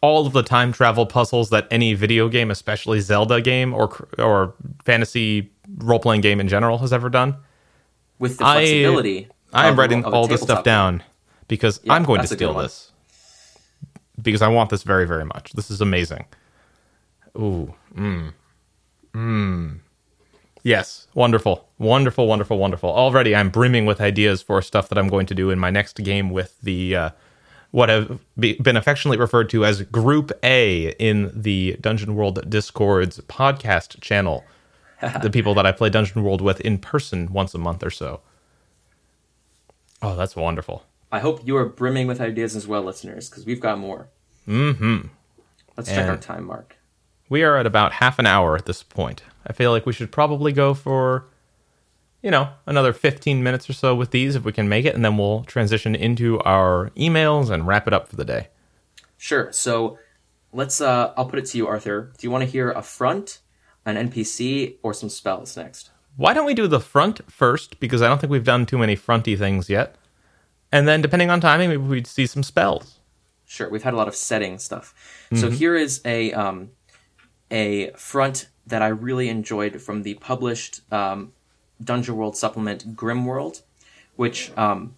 [0.00, 4.54] all of the time travel puzzles that any video game, especially Zelda game or or
[4.86, 7.36] fantasy role playing game in general, has ever done.
[8.18, 9.28] with the I- flexibility.
[9.52, 10.72] I am writing all this stuff game.
[10.72, 11.02] down
[11.48, 12.64] because Yeah, I'm going to that's a steal one.
[12.64, 12.92] this
[14.22, 15.52] because I want this very very much.
[15.52, 16.26] This is amazing.
[17.36, 18.32] Ooh, mm,
[19.14, 19.80] mm.
[20.62, 22.90] Yes, wonderful, wonderful, wonderful, wonderful.
[22.90, 25.96] Already, I'm brimming with ideas for stuff that I'm going to do in my next
[26.02, 27.10] game with the uh,
[27.70, 33.20] what have be, been affectionately referred to as Group A in the Dungeon World Discord's
[33.20, 34.44] podcast channel.
[35.22, 38.20] the people that I play Dungeon World with in person once a month or so.
[40.02, 40.84] Oh, that's wonderful.
[41.12, 44.08] I hope you are brimming with ideas as well, listeners, because we've got more.
[44.46, 45.08] Mm-hmm.
[45.76, 46.76] Let's check our time mark.
[47.28, 49.22] We are at about half an hour at this point.
[49.46, 51.26] I feel like we should probably go for,
[52.22, 55.04] you know, another 15 minutes or so with these if we can make it, and
[55.04, 58.48] then we'll transition into our emails and wrap it up for the day.
[59.16, 59.52] Sure.
[59.52, 59.98] So
[60.52, 60.80] let's.
[60.80, 62.12] Uh, I'll put it to you, Arthur.
[62.18, 63.40] Do you want to hear a front,
[63.84, 65.90] an NPC, or some spells next?
[66.16, 67.80] Why don't we do the front first?
[67.80, 69.96] Because I don't think we've done too many fronty things yet.
[70.72, 73.00] And then, depending on timing, maybe we'd see some spells.
[73.46, 73.68] Sure.
[73.68, 74.94] We've had a lot of setting stuff.
[75.34, 76.70] So here is a um,
[77.50, 81.32] a front that I really enjoyed from the published um,
[81.82, 83.62] Dungeon World supplement Grim World,
[84.16, 84.94] which um,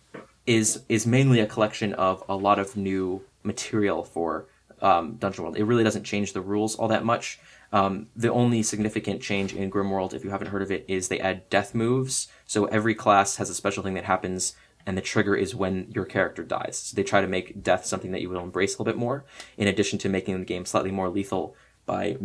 [0.47, 4.47] is is mainly a collection of a lot of new material for
[4.81, 5.57] um, Dungeon World.
[5.57, 7.39] It really doesn't change the rules all that much.
[7.73, 11.09] Um, the only significant change in Grim World, if you haven't heard of it, is
[11.09, 12.29] they add death moves.
[12.47, 14.55] So every class has a special thing that happens,
[14.87, 16.77] and the trigger is when your character dies.
[16.77, 19.25] So they try to make death something that you will embrace a little bit more,
[19.57, 21.55] in addition to making the game slightly more lethal
[21.87, 22.17] by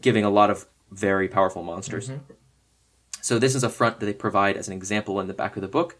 [0.00, 2.10] giving a lot of very powerful monsters.
[3.20, 5.62] So this is a front that they provide as an example in the back of
[5.62, 5.96] the book,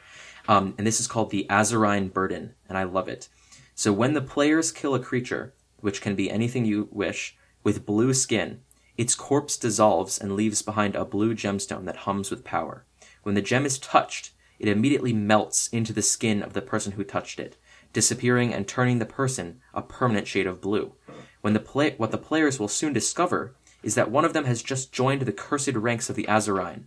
[0.48, 3.28] um, and this is called the Azurine Burden, and I love it.
[3.74, 8.12] So when the players kill a creature, which can be anything you wish, with blue
[8.12, 8.60] skin,
[8.96, 12.84] its corpse dissolves and leaves behind a blue gemstone that hums with power.
[13.22, 14.31] When the gem is touched,
[14.62, 17.56] it immediately melts into the skin of the person who touched it,
[17.92, 20.94] disappearing and turning the person a permanent shade of blue.
[21.40, 24.62] When the play- what the players will soon discover is that one of them has
[24.62, 26.84] just joined the cursed ranks of the Azurine.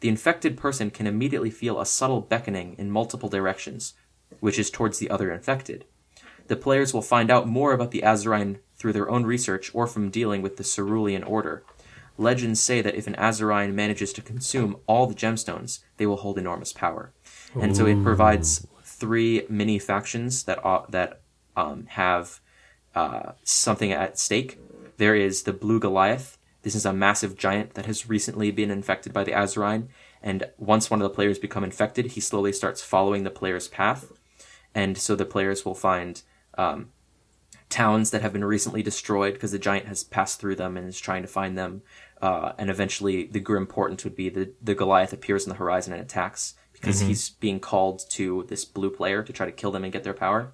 [0.00, 3.94] The infected person can immediately feel a subtle beckoning in multiple directions,
[4.40, 5.84] which is towards the other infected.
[6.48, 10.10] The players will find out more about the Azurine through their own research or from
[10.10, 11.64] dealing with the Cerulean Order.
[12.22, 16.38] Legends say that if an Azurine manages to consume all the gemstones, they will hold
[16.38, 17.12] enormous power.
[17.60, 21.20] And so it provides three mini factions that uh, that
[21.56, 22.40] um, have
[22.94, 24.58] uh, something at stake.
[24.96, 26.38] There is the Blue Goliath.
[26.62, 29.88] This is a massive giant that has recently been infected by the Azurine,
[30.22, 34.12] and once one of the players become infected, he slowly starts following the player's path,
[34.74, 36.22] and so the players will find
[36.56, 36.90] um,
[37.68, 41.00] towns that have been recently destroyed because the giant has passed through them and is
[41.00, 41.82] trying to find them.
[42.22, 45.92] Uh, and eventually the grim portent would be the the Goliath appears on the horizon
[45.92, 49.84] and attacks because he's being called to this blue player to try to kill them
[49.84, 50.52] and get their power.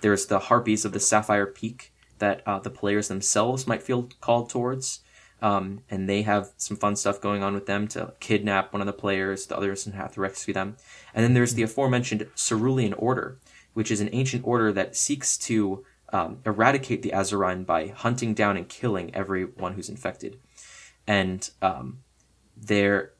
[0.00, 4.50] There's the harpies of the Sapphire Peak that uh, the players themselves might feel called
[4.50, 5.00] towards.
[5.40, 8.86] Um, and they have some fun stuff going on with them to kidnap one of
[8.86, 10.76] the players, the others and have to rescue them.
[11.14, 13.38] And then there's the aforementioned Cerulean Order,
[13.72, 18.56] which is an ancient order that seeks to um, eradicate the Azurine by hunting down
[18.56, 20.40] and killing everyone who's infected.
[21.08, 22.00] And um,
[22.56, 23.12] they're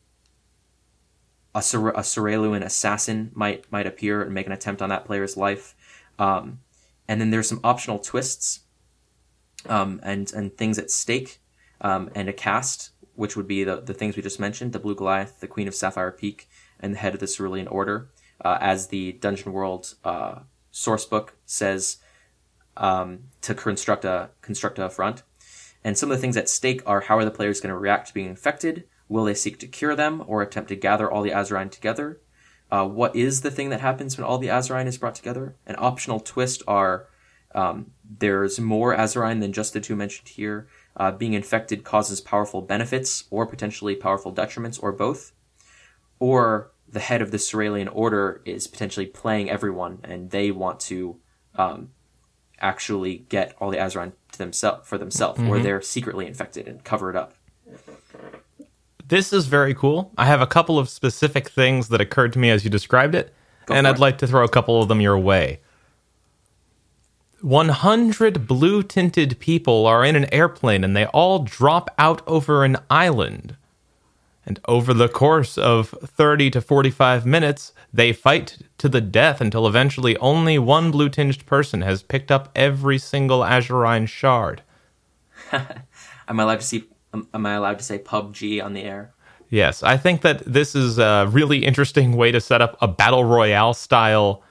[1.54, 5.36] a, Cer- a Cerulean assassin might might appear and make an attempt on that player's
[5.36, 5.74] life.
[6.18, 6.60] Um,
[7.08, 8.60] and then there's some optional twists
[9.66, 11.40] um, and and things at stake,
[11.80, 14.94] um, and a cast, which would be the the things we just mentioned: the Blue
[14.94, 16.48] Goliath, the Queen of Sapphire Peak,
[16.78, 18.10] and the head of the Cerulean Order.
[18.44, 20.40] Uh, as the Dungeon World uh,
[20.72, 21.96] sourcebook says,
[22.76, 25.22] um, to construct a construct a front.
[25.84, 28.08] And some of the things at stake are how are the players going to react
[28.08, 28.84] to being infected?
[29.08, 32.20] Will they seek to cure them or attempt to gather all the Azurine together?
[32.70, 35.56] Uh, what is the thing that happens when all the Azurine is brought together?
[35.66, 37.08] An optional twist are
[37.54, 40.68] um, there's more Azurine than just the two mentioned here.
[40.96, 45.32] Uh, being infected causes powerful benefits or potentially powerful detriments or both.
[46.18, 51.20] Or the head of the Cerulean Order is potentially playing everyone and they want to
[51.54, 51.90] um,
[52.60, 55.62] actually get all the Azurine to themselves for themselves, or mm-hmm.
[55.62, 57.34] they're secretly infected and cover it up.
[59.06, 60.12] This is very cool.
[60.18, 63.32] I have a couple of specific things that occurred to me as you described it,
[63.68, 64.00] and I'd it.
[64.00, 65.60] like to throw a couple of them your way.
[67.40, 72.76] 100 blue tinted people are in an airplane and they all drop out over an
[72.90, 73.56] island.
[74.48, 79.66] And over the course of 30 to 45 minutes, they fight to the death until
[79.66, 84.62] eventually only one blue tinged person has picked up every single Azurine shard.
[85.52, 86.84] Am I allowed to see?
[87.12, 89.12] am- Am I allowed to say PUBG on the air?
[89.50, 93.24] Yes, I think that this is a really interesting way to set up a battle
[93.24, 94.42] royale style,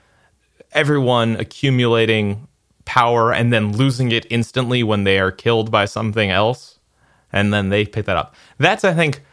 [0.74, 2.48] everyone accumulating
[2.86, 6.78] power and then losing it instantly when they are killed by something else,
[7.34, 8.36] and then they pick that up.
[8.60, 9.24] That's, I think,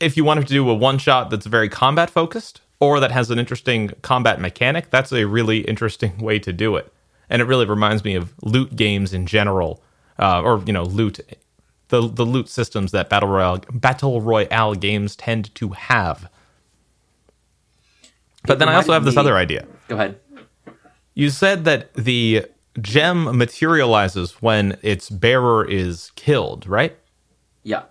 [0.00, 3.30] if you wanted to do a one shot that's very combat focused or that has
[3.30, 6.92] an interesting combat mechanic, that's a really interesting way to do it.
[7.28, 9.82] And it really reminds me of loot games in general,
[10.18, 11.20] uh, or you know, loot
[11.88, 16.30] the the loot systems that battle royale battle royale games tend to have.
[18.44, 19.66] But then I also have reminded this other idea.
[19.88, 20.20] Go ahead.
[21.14, 22.46] You said that the
[22.80, 26.96] gem materializes when its bearer is killed, right?
[27.62, 27.84] Yeah.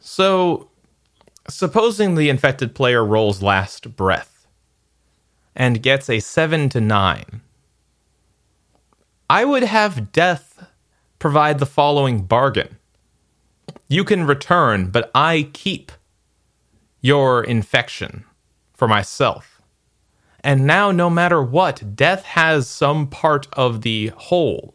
[0.00, 0.70] So,
[1.48, 4.46] supposing the infected player rolls last breath
[5.54, 7.40] and gets a 7 to 9,
[9.30, 10.66] I would have death
[11.18, 12.76] provide the following bargain.
[13.88, 15.92] You can return, but I keep
[17.00, 18.24] your infection
[18.74, 19.60] for myself.
[20.40, 24.74] And now, no matter what, death has some part of the whole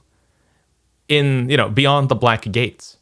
[1.07, 2.97] in, you know, beyond the black gates.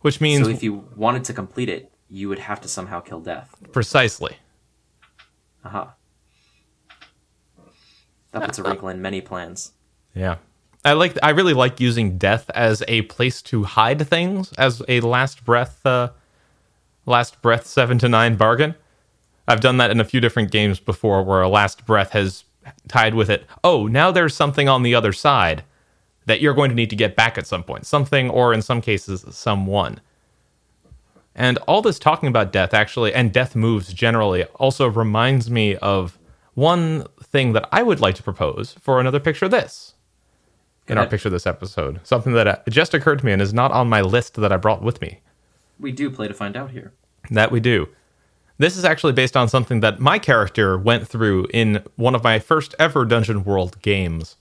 [0.00, 3.20] Which means So if you wanted to complete it, you would have to somehow kill
[3.20, 3.54] death.
[3.72, 4.36] precisely.
[5.64, 5.94] Aha.
[8.32, 9.72] That puts a wrinkle in many plans.
[10.14, 10.36] Yeah.
[10.84, 15.00] I like I really like using death as a place to hide things as a
[15.00, 16.10] last breath uh
[17.06, 18.74] last breath 7 to 9 bargain.
[19.46, 22.44] I've done that in a few different games before where a last breath has
[22.88, 23.44] tied with it.
[23.62, 25.64] Oh, now there's something on the other side
[26.26, 27.86] that you're going to need to get back at some point.
[27.86, 30.00] Something or in some cases someone.
[31.34, 36.18] And all this talking about death actually and death moves generally also reminds me of
[36.54, 39.94] one thing that I would like to propose for another picture of this
[40.86, 42.00] in our picture this episode.
[42.04, 44.56] Something that uh, just occurred to me and is not on my list that I
[44.56, 45.20] brought with me.
[45.80, 46.92] We do play to find out here.
[47.30, 47.88] That we do.
[48.58, 52.38] This is actually based on something that my character went through in one of my
[52.38, 54.36] first ever Dungeon World games.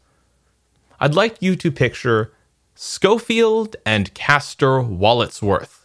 [0.99, 2.31] I'd like you to picture
[2.75, 5.82] Schofield and Castor Walletsworth.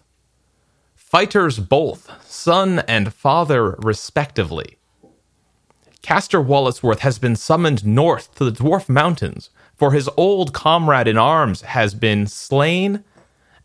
[1.09, 4.77] Fighters both, son and father respectively.
[6.03, 11.17] Castor Walletsworth has been summoned north to the Dwarf Mountains, for his old comrade in
[11.17, 13.05] arms has been slain,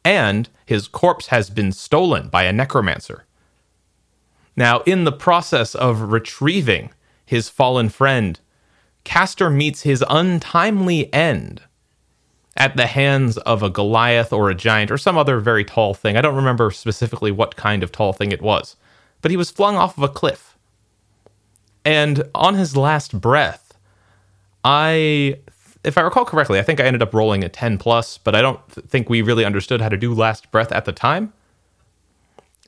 [0.05, 3.25] and his corpse has been stolen by a necromancer.
[4.55, 6.91] Now, in the process of retrieving
[7.25, 8.39] his fallen friend,
[9.03, 11.63] Castor meets his untimely end
[12.55, 16.17] at the hands of a Goliath or a giant or some other very tall thing.
[16.17, 18.75] I don't remember specifically what kind of tall thing it was,
[19.21, 20.55] but he was flung off of a cliff.
[21.83, 23.73] And on his last breath,
[24.63, 25.39] I,
[25.83, 28.41] if I recall correctly, I think I ended up rolling a 10 plus, but I
[28.41, 31.33] don't th- think we really understood how to do last breath at the time.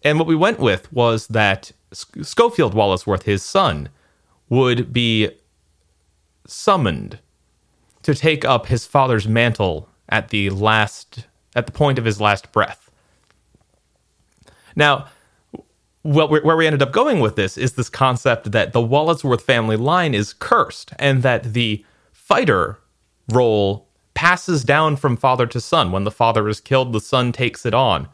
[0.04, 3.90] And what we went with was that Schofield Walletsworth, his son,
[4.50, 5.30] would be
[6.46, 7.20] summoned
[8.06, 11.26] to take up his father's mantle at the last
[11.56, 12.92] at the point of his last breath.
[14.76, 15.08] Now,
[16.04, 19.76] well, where we ended up going with this is this concept that the Walletsworth family
[19.76, 22.78] line is cursed and that the fighter
[23.30, 25.92] role passes down from father to son.
[25.92, 28.08] When the father is killed, the son takes it on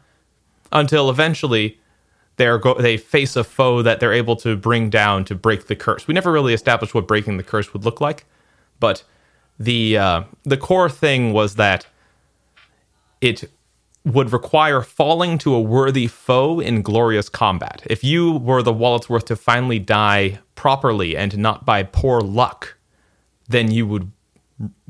[0.72, 1.78] until eventually
[2.36, 5.76] they go- they face a foe that they're able to bring down to break the
[5.76, 6.08] curse.
[6.08, 8.24] We never really established what breaking the curse would look like,
[8.80, 9.04] but
[9.62, 11.86] the uh, the core thing was that
[13.20, 13.50] it
[14.04, 17.82] would require falling to a worthy foe in glorious combat.
[17.86, 22.76] If you were the Walletsworth to finally die properly and not by poor luck,
[23.48, 24.10] then you would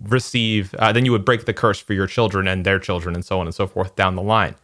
[0.03, 3.25] receive, uh, then you would break the curse for your children and their children and
[3.25, 4.55] so on and so forth down the line.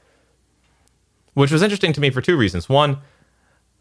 [1.35, 2.71] Which was interesting to me for two reasons.
[2.71, 2.99] One,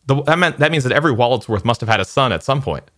[0.06, 2.62] the, that, meant, that means that every Walletsworth must have had a son at some
[2.62, 2.92] point.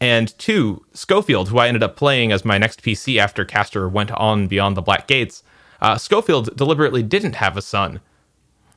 [0.00, 4.10] And two, Schofield, who I ended up playing as my next PC after Castor went
[4.12, 5.42] on beyond the Black Gates,
[5.80, 8.00] uh, Schofield deliberately didn't have a son.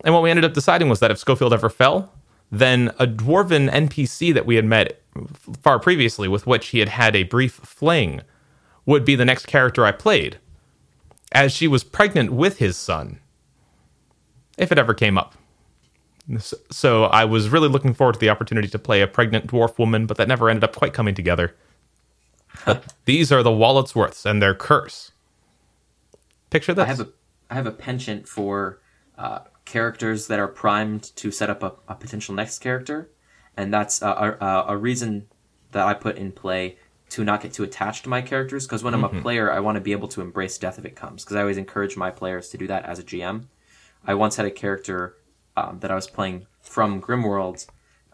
[0.04, 2.14] And what we ended up deciding was that if Schofield ever fell,
[2.52, 5.02] then a dwarven NPC that we had met
[5.62, 8.22] far previously, with which he had had a brief fling,
[8.86, 10.40] would be the next character I played,
[11.32, 13.20] as she was pregnant with his son,
[14.58, 15.36] if it ever came up.
[16.38, 20.06] So I was really looking forward to the opportunity to play a pregnant dwarf woman,
[20.06, 21.56] but that never ended up quite coming together.
[22.66, 25.12] But these are the Walletsworths and their curse.
[26.50, 26.84] Picture this.
[26.84, 27.10] I have a
[27.50, 28.80] I have a penchant for
[29.18, 33.10] uh, characters that are primed to set up a, a potential next character,
[33.58, 35.28] and that's a, a, a, reason
[35.72, 36.78] that I put in play
[37.10, 38.66] to not get too attached to my characters.
[38.66, 39.06] Because when mm-hmm.
[39.06, 39.22] I'm a mm-hmm.
[39.24, 41.24] player, I want to be able to embrace death if it comes.
[41.24, 43.46] Because I always encourage my players to do that as a GM.
[44.06, 45.16] I once had a character
[45.60, 47.66] um, that I was playing from Grim World,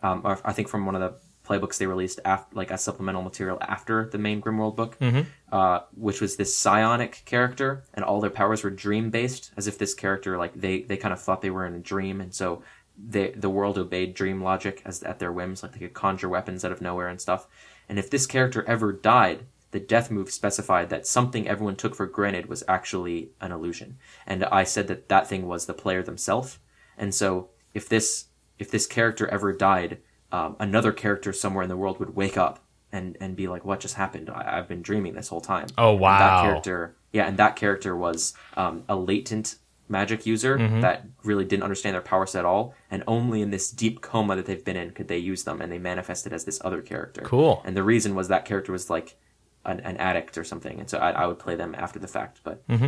[0.02, 1.14] um, I think from one of the
[1.46, 5.22] playbooks they released after, like as supplemental material after the main Grim World book, mm-hmm.
[5.52, 9.78] uh, which was this psionic character, and all their powers were dream based, as if
[9.78, 12.64] this character like they they kind of thought they were in a dream, and so
[12.98, 16.66] they the world obeyed dream logic as at their whims, like they could conjure weapons
[16.66, 17.48] out of nowhere and stuff.
[17.88, 22.08] And if this character ever died, the death move specified that something everyone took for
[22.08, 26.58] granted was actually an illusion, and I said that that thing was the player themselves.
[26.98, 28.26] And so if this
[28.58, 30.00] if this character ever died,
[30.32, 33.80] um, another character somewhere in the world would wake up and and be like, "What
[33.80, 34.30] just happened?
[34.30, 36.14] I, have been dreaming this whole time." Oh wow!
[36.14, 39.56] And that character, yeah, and that character was um, a latent
[39.88, 40.82] magic user mm-hmm.
[40.82, 44.46] that really didn't understand their powers at all, and only in this deep coma that
[44.46, 47.22] they've been in could they use them, and they manifested as this other character.
[47.22, 47.62] Cool.
[47.66, 49.18] And the reason was that character was like
[49.66, 52.42] an, an addict or something, and so I, I, would play them after the fact,
[52.44, 52.88] but mm-hmm.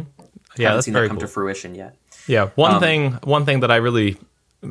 [0.58, 1.22] yeah, haven't seen that come cool.
[1.22, 1.96] to fruition yet.
[2.28, 4.18] Yeah, one um, thing, one thing that I really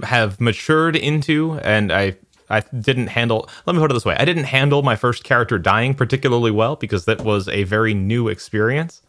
[0.03, 2.17] have matured into, and I
[2.49, 3.49] I didn't handle.
[3.67, 6.77] Let me put it this way: I didn't handle my first character dying particularly well
[6.77, 9.03] because that was a very new experience,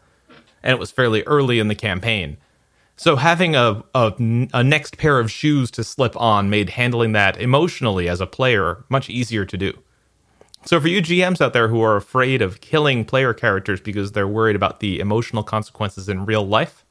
[0.62, 2.36] and it was fairly early in the campaign.
[2.96, 4.12] So having a, a,
[4.52, 8.84] a next pair of shoes to slip on made handling that emotionally as a player
[8.88, 9.78] much easier to do.
[10.64, 14.28] So for you GMs out there who are afraid of killing player characters because they're
[14.28, 16.84] worried about the emotional consequences in real life,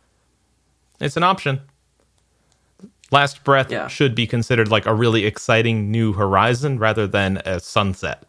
[0.99, 1.61] it's an option.
[3.11, 3.87] Last Breath yeah.
[3.87, 8.23] should be considered like a really exciting new horizon rather than a sunset.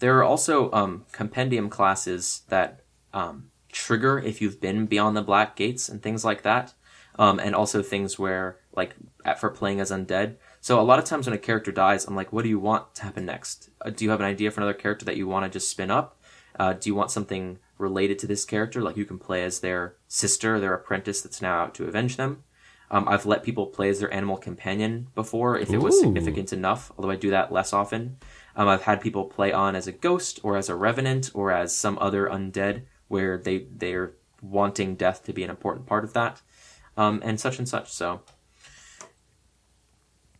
[0.00, 2.80] There are also um, compendium classes that
[3.12, 6.74] um, trigger if you've been beyond the black gates and things like that,
[7.18, 8.94] um, and also things where like
[9.38, 10.36] for playing as undead.
[10.60, 12.94] So a lot of times when a character dies, I'm like, what do you want
[12.96, 13.70] to happen next?
[13.80, 15.90] Uh, do you have an idea for another character that you want to just spin
[15.90, 16.20] up?
[16.58, 19.94] Uh, do you want something related to this character, like you can play as their
[20.08, 22.42] sister, their apprentice that's now out to avenge them?
[22.90, 26.90] Um, I've let people play as their animal companion before if it was significant enough,
[26.96, 28.16] although I do that less often.
[28.56, 31.76] Um, I've had people play on as a ghost or as a revenant or as
[31.76, 36.40] some other undead where they they're wanting death to be an important part of that,
[36.96, 37.92] um, and such and such.
[37.92, 38.22] So,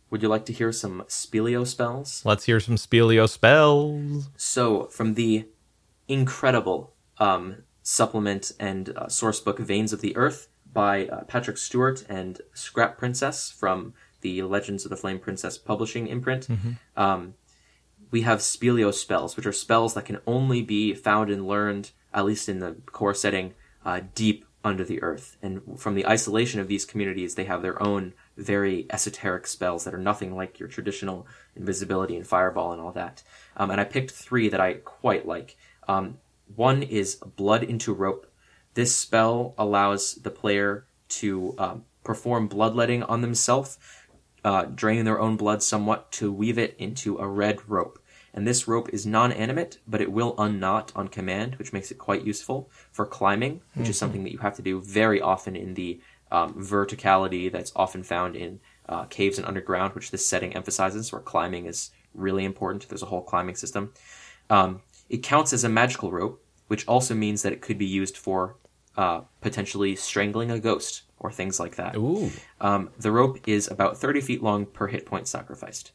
[0.09, 2.23] would you like to hear some Speleo spells?
[2.25, 4.29] Let's hear some Speleo spells.
[4.37, 5.47] So, from the
[6.07, 12.05] incredible um, supplement and uh, source book Veins of the Earth, by uh, Patrick Stuart
[12.09, 16.47] and Scrap Princess from the Legends of the Flame Princess publishing imprint.
[16.47, 16.71] Mm-hmm.
[16.95, 17.33] Um,
[18.11, 22.25] we have Speleo spells, which are spells that can only be found and learned, at
[22.25, 23.53] least in the core setting,
[23.85, 25.37] uh, deep under the earth.
[25.41, 29.93] And from the isolation of these communities, they have their own very esoteric spells that
[29.93, 33.23] are nothing like your traditional invisibility and fireball and all that.
[33.57, 35.57] Um, and I picked three that I quite like.
[35.87, 36.17] Um,
[36.55, 38.29] one is Blood into Rope,
[38.73, 43.77] this spell allows the player to um, perform bloodletting on themselves,
[44.43, 47.99] uh, drain their own blood somewhat to weave it into a red rope.
[48.33, 51.97] And this rope is non animate, but it will unknot on command, which makes it
[51.97, 55.73] quite useful for climbing, which is something that you have to do very often in
[55.73, 55.99] the
[56.31, 61.21] um, verticality that's often found in uh, caves and underground, which this setting emphasizes, where
[61.21, 62.87] climbing is really important.
[62.87, 63.93] There's a whole climbing system.
[64.49, 68.17] Um, it counts as a magical rope, which also means that it could be used
[68.17, 68.55] for
[68.97, 71.95] uh, potentially strangling a ghost or things like that.
[71.95, 72.31] Ooh.
[72.61, 75.91] Um, the rope is about 30 feet long per hit point sacrificed.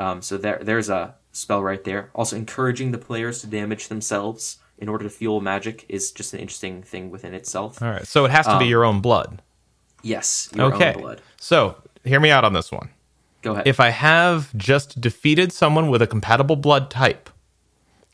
[0.00, 2.10] Um, so there, there's a spell right there.
[2.14, 6.40] Also, encouraging the players to damage themselves in order to fuel magic is just an
[6.40, 7.80] interesting thing within itself.
[7.80, 8.06] All right.
[8.06, 9.42] So it has to be your own blood.
[10.04, 10.92] Yes, your Okay.
[10.94, 11.20] own blood.
[11.38, 12.90] So hear me out on this one.
[13.42, 13.66] Go ahead.
[13.66, 17.28] If I have just defeated someone with a compatible blood type,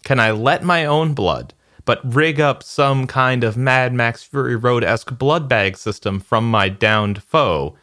[0.05, 1.53] can I let my own blood,
[1.85, 6.51] but rig up some kind of Mad Max Fury Road esque blood bag system from
[6.51, 7.77] my downed foe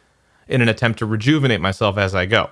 [0.48, 2.48] in an attempt to rejuvenate myself as I go?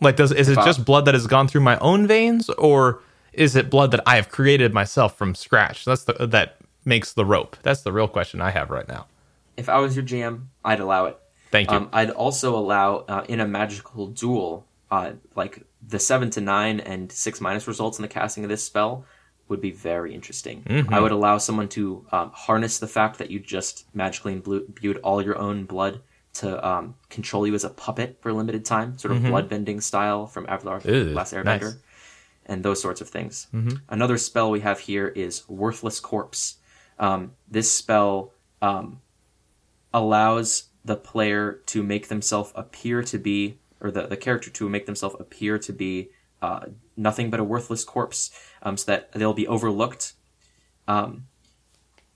[0.00, 3.00] Like, does is it just blood that has gone through my own veins, or
[3.32, 5.84] is it blood that I have created myself from scratch?
[5.84, 7.56] That's the that makes the rope.
[7.62, 9.06] That's the real question I have right now.
[9.56, 11.18] If I was your GM, I'd allow it.
[11.50, 11.76] Thank you.
[11.76, 16.80] Um, I'd also allow uh, in a magical duel, uh, like the seven to nine
[16.80, 19.04] and six minus results in the casting of this spell
[19.48, 20.62] would be very interesting.
[20.62, 20.94] Mm-hmm.
[20.94, 24.96] I would allow someone to um, harness the fact that you just magically imbu- imbued
[24.98, 26.00] all your own blood
[26.34, 30.26] to um, control you as a puppet for a limited time, sort of bloodbending style
[30.26, 31.14] from Avatar: Mm-hmm.
[31.14, 31.76] Last Airbender, nice.
[32.46, 33.48] and those sorts of things.
[33.90, 36.56] Another spell we have here is Worthless Corpse.
[36.98, 38.32] Um, this spell
[38.62, 39.01] um,
[39.92, 44.86] allows the player to make themselves appear to be, or the, the character to make
[44.86, 46.66] themselves appear to be uh,
[46.96, 48.30] nothing but a worthless corpse,
[48.62, 50.14] um, so that they'll be overlooked.
[50.88, 51.26] Um,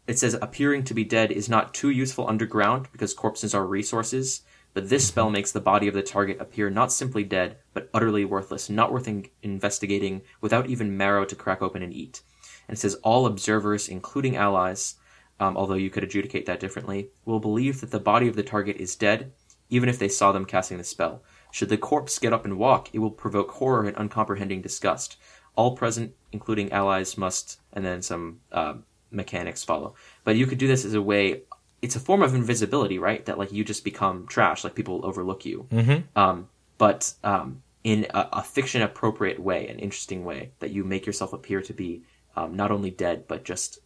[0.06, 4.42] it says appearing to be dead is not too useful underground because corpses are resources,
[4.74, 8.24] but this spell makes the body of the target appear not simply dead, but utterly
[8.24, 12.22] worthless, not worth in- investigating, without even marrow to crack open and eat.
[12.68, 14.96] And it says all observers, including allies,
[15.40, 18.76] um, although you could adjudicate that differently, will believe that the body of the target
[18.76, 19.32] is dead,
[19.68, 21.22] even if they saw them casting the spell.
[21.50, 25.16] Should the corpse get up and walk, it will provoke horror and uncomprehending disgust.
[25.54, 28.74] All present, including allies, must, and then some uh,
[29.10, 29.94] mechanics follow.
[30.24, 31.42] But you could do this as a way.
[31.82, 33.24] It's a form of invisibility, right?
[33.24, 35.66] That like you just become trash, like people will overlook you.
[35.70, 36.18] Mm-hmm.
[36.18, 41.06] Um, but um, in a, a fiction appropriate way, an interesting way, that you make
[41.06, 42.02] yourself appear to be
[42.36, 43.78] um, not only dead but just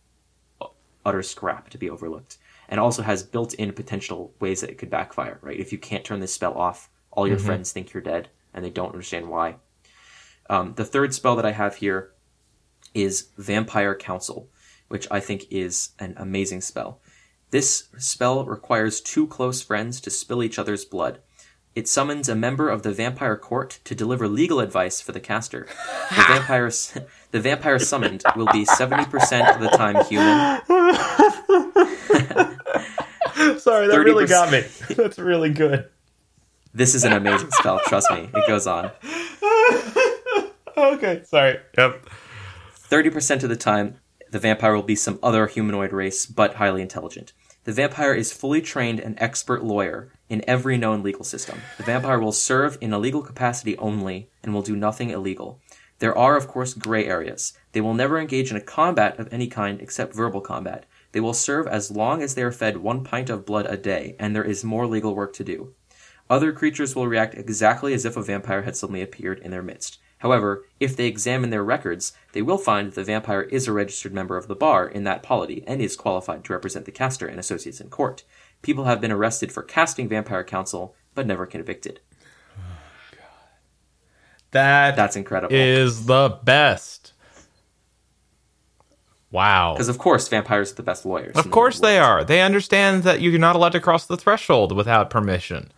[1.04, 2.38] utter scrap to be overlooked,
[2.68, 5.38] and also has built-in potential ways that it could backfire.
[5.42, 5.58] Right?
[5.58, 8.70] If you can't turn this spell off, all your friends think you're dead, and they
[8.70, 9.56] don't understand why.
[10.48, 12.12] Um, the third spell that I have here
[12.94, 14.48] is Vampire Counsel,
[14.88, 17.00] which I think is an amazing spell.
[17.50, 21.20] This spell requires two close friends to spill each other's blood.
[21.74, 25.66] It summons a member of the vampire court to deliver legal advice for the caster.
[26.10, 26.70] The vampire,
[27.30, 30.60] the vampire summoned will be 70% of the time human,
[33.58, 34.28] Sorry, that really 30%.
[34.28, 34.64] got me.
[34.94, 35.88] That's really good.
[36.72, 38.28] This is an amazing spell, trust me.
[38.32, 38.90] It goes on.
[40.76, 41.58] Okay, sorry.
[41.76, 42.06] Yep.
[42.88, 43.96] 30% of the time,
[44.30, 47.32] the vampire will be some other humanoid race, but highly intelligent.
[47.64, 51.60] The vampire is fully trained and expert lawyer in every known legal system.
[51.76, 55.60] The vampire will serve in a legal capacity only and will do nothing illegal.
[55.98, 57.52] There are, of course, gray areas.
[57.72, 60.86] They will never engage in a combat of any kind except verbal combat.
[61.12, 64.16] They will serve as long as they are fed one pint of blood a day,
[64.18, 65.74] and there is more legal work to do.
[66.28, 69.98] Other creatures will react exactly as if a vampire had suddenly appeared in their midst.
[70.18, 74.12] However, if they examine their records, they will find that the vampire is a registered
[74.12, 77.40] member of the bar in that polity and is qualified to represent the caster and
[77.40, 78.22] associates in court.
[78.62, 82.00] People have been arrested for casting Vampire counsel, but never convicted.
[83.12, 83.20] God,
[84.50, 85.56] That That's incredible.
[85.56, 86.99] is the best.
[89.30, 89.74] Wow.
[89.74, 91.36] Because of course, vampires are the best lawyers.
[91.36, 92.24] Of course they are.
[92.24, 95.70] They understand that you're not allowed to cross the threshold without permission.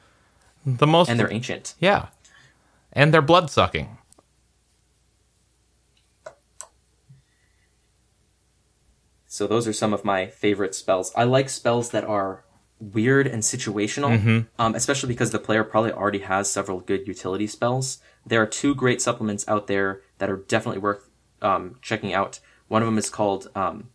[0.64, 1.74] The most and they're ancient.
[1.78, 2.08] yeah.
[2.92, 3.96] And they're blood sucking.
[9.26, 11.10] So those are some of my favorite spells.
[11.16, 12.44] I like spells that are
[12.78, 17.98] weird and situational, um, especially because the player probably already has several good utility spells.
[18.26, 21.08] There are two great supplements out there that are definitely worth
[21.40, 22.40] um, checking out.
[22.72, 23.90] One of them is called um,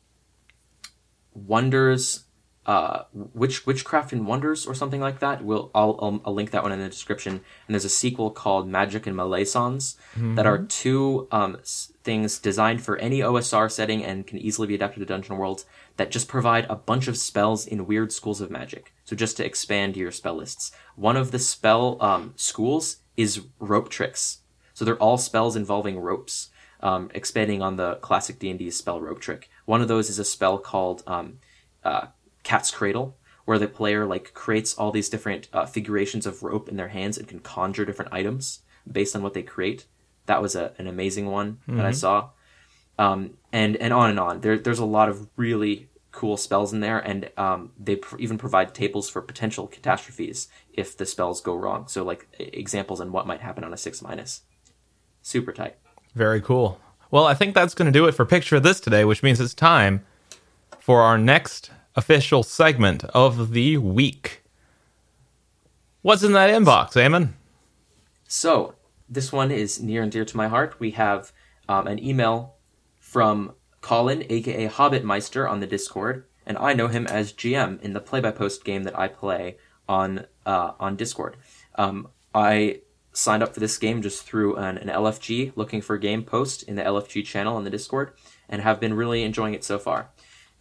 [1.33, 2.25] Wonders,
[2.67, 5.43] uh, Witch Witchcraft and Wonders, or something like that.
[5.43, 7.33] We'll I'll, I'll, I'll link that one in the description.
[7.33, 9.95] And there's a sequel called Magic and Malisons
[10.35, 11.27] that are two.
[11.31, 11.57] Um,
[12.03, 15.65] things designed for any OSR setting and can easily be adapted to Dungeon Worlds
[15.97, 18.93] that just provide a bunch of spells in weird schools of magic.
[19.03, 23.89] So just to expand your spell lists, one of the spell um, schools is rope
[23.89, 24.41] tricks.
[24.73, 26.49] So they're all spells involving ropes,
[26.81, 29.49] um, expanding on the classic D and D spell rope trick.
[29.65, 31.39] One of those is a spell called um,
[31.83, 32.07] uh,
[32.43, 36.77] Cat's Cradle, where the player like creates all these different uh, figurations of rope in
[36.77, 38.59] their hands and can conjure different items
[38.89, 39.85] based on what they create.
[40.25, 42.29] That was a, an amazing one that I saw,
[42.99, 44.41] um, and and on and on.
[44.41, 48.37] There, there's a lot of really cool spells in there, and um, they pr- even
[48.37, 51.87] provide tables for potential catastrophes if the spells go wrong.
[51.87, 54.41] So like examples on what might happen on a six minus.
[55.21, 55.77] Super tight.
[56.15, 56.79] Very cool.
[57.09, 59.39] Well, I think that's going to do it for Picture of This today, which means
[59.39, 60.05] it's time
[60.79, 64.43] for our next official segment of the week.
[66.01, 67.33] What's in that inbox, Eamon?
[68.27, 68.75] So
[69.09, 70.79] this one is near and dear to my heart.
[70.79, 71.31] We have
[71.69, 72.55] um, an email
[72.99, 77.99] from Colin, aka Hobbitmeister, on the Discord, and I know him as GM in the
[77.99, 81.37] play-by-post game that I play on uh, on Discord.
[81.75, 82.81] Um, I
[83.17, 86.75] signed up for this game just through an, an LFG, looking for game post in
[86.75, 88.13] the LFG channel on the Discord,
[88.47, 90.09] and have been really enjoying it so far.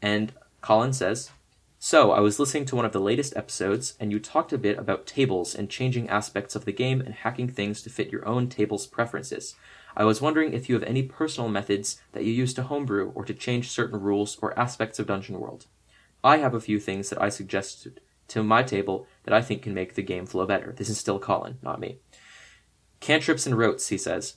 [0.01, 0.33] And
[0.63, 1.31] Colin says,
[1.79, 4.79] so, I was listening to one of the latest episodes, and you talked a bit
[4.79, 8.49] about tables and changing aspects of the game and hacking things to fit your own
[8.49, 9.55] table's preferences.
[9.95, 13.25] I was wondering if you have any personal methods that you use to homebrew or
[13.27, 15.67] to change certain rules or aspects of Dungeon World.
[16.25, 19.75] I have a few things that I suggested to my table that I think can
[19.75, 20.73] make the game flow better.
[20.73, 21.99] This is still Colin, not me.
[23.07, 24.35] Cantrips and rotes, he says.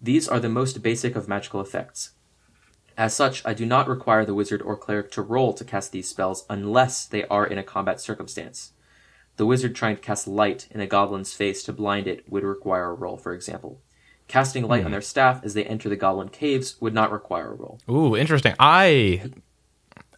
[0.00, 2.12] These are the most basic of magical effects.
[2.96, 6.08] As such, I do not require the wizard or cleric to roll to cast these
[6.08, 8.72] spells unless they are in a combat circumstance.
[9.36, 12.88] The wizard trying to cast light in a goblin's face to blind it would require
[12.88, 13.82] a roll, for example.
[14.26, 14.92] Casting light on hmm.
[14.92, 17.78] their staff as they enter the goblin caves would not require a roll.
[17.90, 18.54] Ooh, interesting.
[18.58, 19.30] I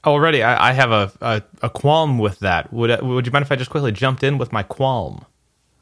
[0.07, 2.72] already I, I have a, a, a qualm with that.
[2.72, 5.26] Would would you mind if I just quickly jumped in with my qualm?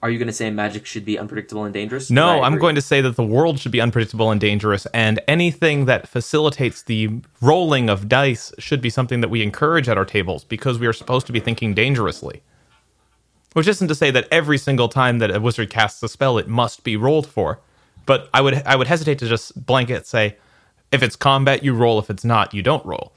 [0.00, 2.08] Are you going to say magic should be unpredictable and dangerous?
[2.08, 5.86] No, I'm going to say that the world should be unpredictable and dangerous, and anything
[5.86, 10.44] that facilitates the rolling of dice should be something that we encourage at our tables
[10.44, 12.42] because we are supposed to be thinking dangerously.
[13.54, 16.46] Which isn't to say that every single time that a wizard casts a spell, it
[16.46, 17.58] must be rolled for.
[18.06, 20.36] But I would I would hesitate to just blanket say,
[20.92, 21.98] if it's combat, you roll.
[21.98, 23.12] If it's not, you don't roll,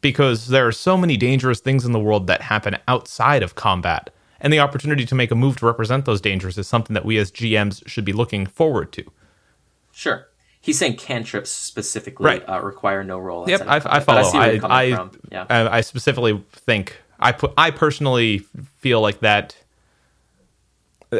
[0.00, 4.10] because there are so many dangerous things in the world that happen outside of combat,
[4.40, 7.18] and the opportunity to make a move to represent those dangers is something that we
[7.18, 9.04] as GMs should be looking forward to.
[9.92, 10.26] Sure.
[10.60, 12.48] He's saying cantrips specifically Right.
[12.48, 13.48] uh, require no roll.
[13.48, 14.22] Yep, I, I follow.
[14.34, 14.84] I I.
[15.32, 15.46] Yeah.
[15.48, 18.38] I I specifically think I put I personally
[18.78, 19.56] feel like that.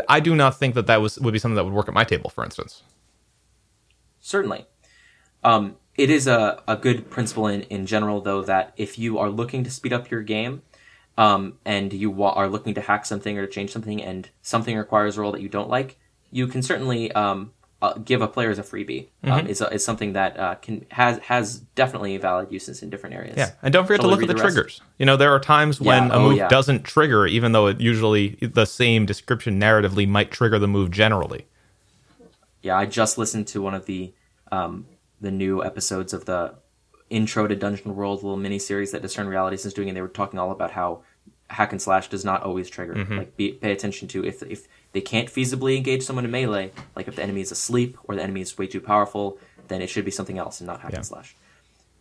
[0.08, 2.04] I do not think that that was would be something that would work at my
[2.04, 2.82] table, for instance.
[4.20, 4.66] Certainly.
[5.42, 9.30] Um, it is a, a good principle in, in general, though, that if you are
[9.30, 10.62] looking to speed up your game
[11.20, 14.76] um, and you wa- are looking to hack something or to change something and something
[14.76, 15.98] requires a role that you don't like,
[16.30, 17.52] you can certainly um,
[17.82, 19.08] uh, give a player as a freebie.
[19.22, 19.30] Mm-hmm.
[19.30, 23.34] Um, is, is something that uh, can has has definitely valid uses in different areas.
[23.36, 24.80] Yeah, and don't forget to look at the, the triggers.
[24.98, 26.48] You know, there are times when Yeah, a oh, move yeah.
[26.48, 31.46] doesn't trigger, even though it usually the same description narratively might trigger the move generally.
[32.62, 34.14] Yeah, I just listened to one of the
[34.50, 34.86] um,
[35.20, 36.54] the new episodes of the
[37.10, 40.08] intro to Dungeon World little mini series that Discern Realities is doing, and they were
[40.08, 41.02] talking all about how
[41.50, 42.94] hack and slash does not always trigger.
[42.94, 43.18] Mm-hmm.
[43.18, 47.08] Like, be, pay attention to if if they can't feasibly engage someone in melee, like
[47.08, 49.38] if the enemy is asleep or the enemy is way too powerful,
[49.68, 50.98] then it should be something else and not hack Yeah.
[50.98, 51.36] and slash.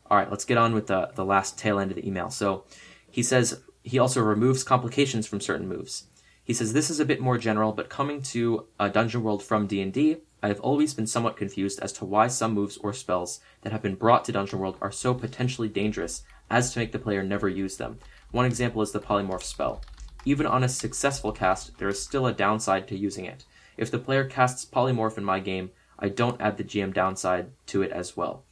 [0.09, 2.29] All right, let's get on with the the last tail end of the email.
[2.29, 2.63] So
[3.11, 6.05] he says he also removes complications from certain moves.
[6.43, 9.67] He says this is a bit more general, but coming to a dungeon world from
[9.67, 13.71] D&D, I have always been somewhat confused as to why some moves or spells that
[13.71, 17.21] have been brought to dungeon world are so potentially dangerous as to make the player
[17.23, 17.99] never use them.
[18.31, 19.81] One example is the polymorph spell.
[20.23, 23.45] Even on a successful cast, there is still a downside to using it.
[23.77, 27.81] If the player casts polymorph in my game, I don't add the GM downside to
[27.81, 28.43] it as well.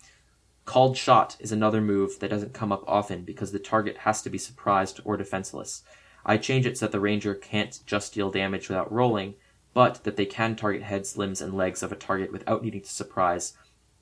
[0.65, 4.29] Called shot is another move that doesn't come up often because the target has to
[4.29, 5.83] be surprised or defenseless.
[6.25, 9.35] I change it so that the ranger can't just deal damage without rolling,
[9.73, 12.89] but that they can target heads, limbs, and legs of a target without needing to
[12.89, 13.53] surprise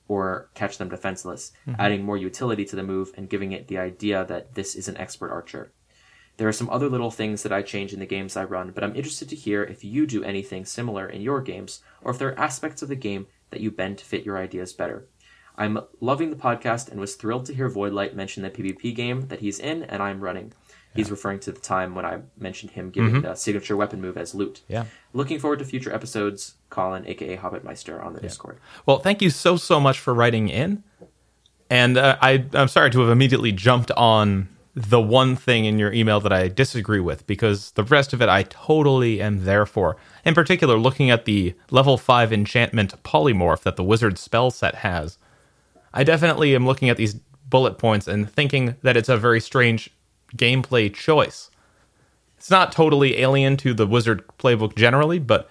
[0.08, 1.80] or catch them defenseless, mm-hmm.
[1.80, 4.98] adding more utility to the move and giving it the idea that this is an
[4.98, 5.72] expert archer.
[6.38, 8.84] There are some other little things that I change in the games I run, but
[8.84, 12.30] I'm interested to hear if you do anything similar in your games, or if there
[12.30, 15.08] are aspects of the game that you bend to fit your ideas better.
[15.58, 19.40] I'm loving the podcast and was thrilled to hear Voidlight mention the PbP game that
[19.40, 20.52] he's in and I'm running.
[20.96, 24.34] He's referring to the time when I mentioned him giving the signature weapon move as
[24.34, 24.62] loot.
[24.68, 24.86] Yeah.
[25.14, 26.56] Looking forward to future episodes.
[26.70, 28.60] Colin, aka Hobbitmeister, on the Discord.
[28.86, 30.84] Well, thank you so so much for writing in.
[31.70, 35.92] And uh, I, I'm sorry to have immediately jumped on the one thing in your
[35.94, 39.96] email that I disagree with because the rest of it I totally am there for.
[40.26, 45.18] In particular, looking at the level 5 enchantment polymorph that the wizard spell set has,
[45.94, 47.16] I definitely am looking at these
[47.50, 49.92] bullet points and thinking that it's a very strange
[50.36, 51.50] gameplay choice.
[52.38, 55.50] It's not totally alien to the wizard playbook generally, but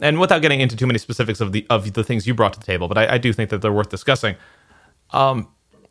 [0.00, 2.60] and without getting into too many specifics of the of the things you brought to
[2.60, 4.36] the table, but I, I do think that they're worth discussing.
[5.10, 5.48] Um,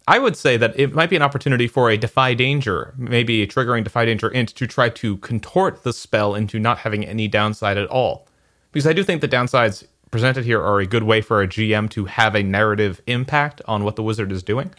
[0.07, 3.83] I would say that it might be an opportunity for a defy danger, maybe triggering
[3.83, 7.87] defy danger int to try to contort the spell into not having any downside at
[7.89, 8.27] all.
[8.71, 11.89] Because I do think the downsides presented here are a good way for a GM
[11.91, 14.73] to have a narrative impact on what the wizard is doing.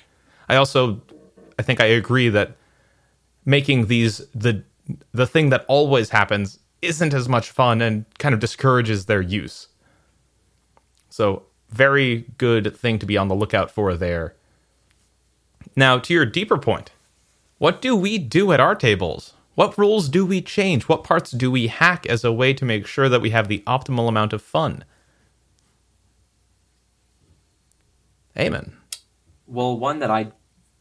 [0.49, 1.01] I also
[1.59, 2.57] I think I agree that
[3.51, 4.62] making these the
[5.12, 9.68] the thing that always happens isn't as much fun and kind of discourages their use.
[11.11, 14.34] So, very good thing to be on the lookout for there.
[15.76, 16.90] Now, to your deeper point,
[17.59, 19.34] what do we do at our tables?
[19.55, 20.84] What rules do we change?
[20.84, 23.62] What parts do we hack as a way to make sure that we have the
[23.66, 24.84] optimal amount of fun?
[28.38, 28.72] Amen.
[29.46, 30.32] Well, one that I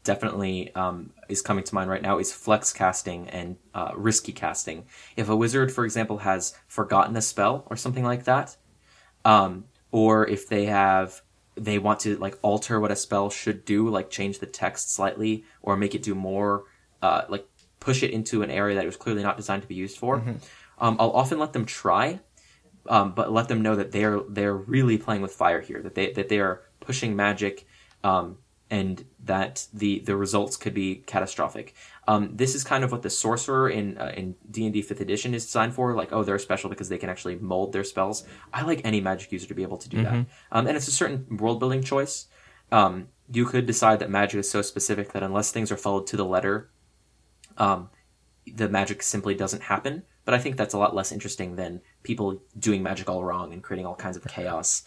[0.04, 4.84] definitely um, is coming to mind right now is flex casting and uh, risky casting.
[5.16, 8.56] If a wizard, for example, has forgotten a spell or something like that,
[9.24, 11.22] um, or if they have
[11.56, 15.44] they want to like alter what a spell should do, like change the text slightly
[15.60, 16.64] or make it do more,
[17.02, 17.46] uh, like
[17.80, 20.18] push it into an area that it was clearly not designed to be used for.
[20.18, 20.36] Mm-hmm.
[20.78, 22.20] Um, I'll often let them try,
[22.88, 25.82] um, but let them know that they're they're really playing with fire here.
[25.82, 27.66] That they that they are pushing magic
[28.02, 28.38] um,
[28.70, 31.74] and that the the results could be catastrophic.
[32.06, 35.00] Um, this is kind of what the sorcerer in uh, in D and D Fifth
[35.00, 35.94] Edition is designed for.
[35.94, 38.24] Like, oh, they're special because they can actually mold their spells.
[38.52, 40.22] I like any magic user to be able to do mm-hmm.
[40.22, 42.26] that, um, and it's a certain world building choice.
[42.72, 46.16] Um, you could decide that magic is so specific that unless things are followed to
[46.16, 46.70] the letter,
[47.58, 47.90] um,
[48.46, 50.04] the magic simply doesn't happen.
[50.24, 53.62] But I think that's a lot less interesting than people doing magic all wrong and
[53.62, 54.84] creating all kinds of chaos.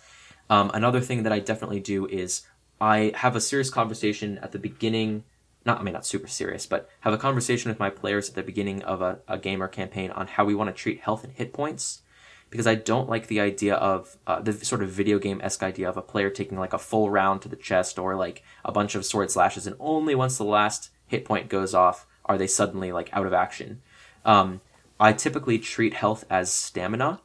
[0.49, 2.43] Um, another thing that I definitely do is
[2.79, 5.23] I have a serious conversation at the beginning.
[5.65, 8.43] Not, I mean, not super serious, but have a conversation with my players at the
[8.43, 11.33] beginning of a, a game or campaign on how we want to treat health and
[11.33, 12.01] hit points.
[12.49, 15.89] Because I don't like the idea of uh, the sort of video game esque idea
[15.89, 18.93] of a player taking like a full round to the chest or like a bunch
[18.93, 22.91] of sword slashes, and only once the last hit point goes off are they suddenly
[22.91, 23.81] like out of action.
[24.23, 24.61] Um,
[24.99, 27.21] I typically treat health as stamina,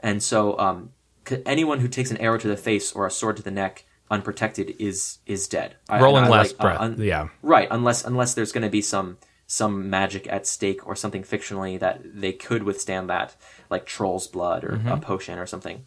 [0.00, 0.92] and so um,
[1.44, 4.76] anyone who takes an arrow to the face or a sword to the neck unprotected
[4.78, 5.76] is is dead.
[5.90, 6.80] Rolling I, I last like, uh, breath.
[6.80, 7.28] Uh, un- yeah.
[7.42, 7.68] Right.
[7.70, 12.00] Unless unless there's going to be some some magic at stake or something fictionally that
[12.04, 13.36] they could withstand that,
[13.70, 14.88] like troll's blood or mm-hmm.
[14.88, 15.84] a potion or something.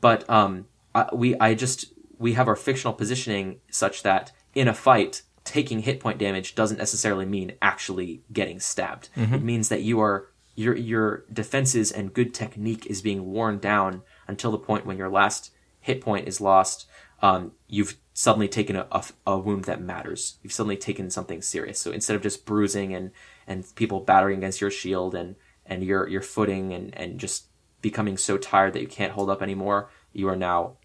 [0.00, 4.74] But um, I, we I just we have our fictional positioning such that in a
[4.74, 9.08] fight, taking hit point damage doesn't necessarily mean actually getting stabbed.
[9.16, 9.34] Mm-hmm.
[9.34, 14.02] It means that you are your your defenses and good technique is being worn down
[14.28, 15.50] until the point when your last
[15.80, 16.86] hit point is lost
[17.24, 20.36] um, you've suddenly taken a, a, a, wound that matters.
[20.42, 21.80] You've suddenly taken something serious.
[21.80, 23.12] So instead of just bruising and,
[23.46, 27.46] and people battering against your shield and, and your, your footing and, and just
[27.80, 30.76] becoming so tired that you can't hold up anymore, you are now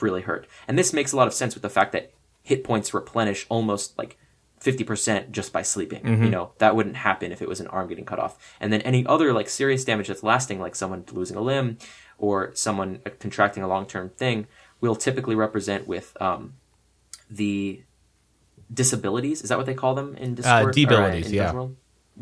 [0.00, 0.46] really hurt.
[0.66, 3.98] And this makes a lot of sense with the fact that hit points replenish almost
[3.98, 4.16] like
[4.62, 6.02] 50% just by sleeping.
[6.02, 6.24] Mm-hmm.
[6.24, 8.56] You know, that wouldn't happen if it was an arm getting cut off.
[8.58, 11.76] And then any other like serious damage that's lasting, like someone losing a limb
[12.16, 14.46] or someone contracting a long term thing,
[14.82, 16.54] will typically represent with um,
[17.30, 17.82] the
[18.72, 19.40] disabilities.
[19.40, 20.68] Is that what they call them in Discord?
[20.68, 21.66] Uh, debilities, in yeah.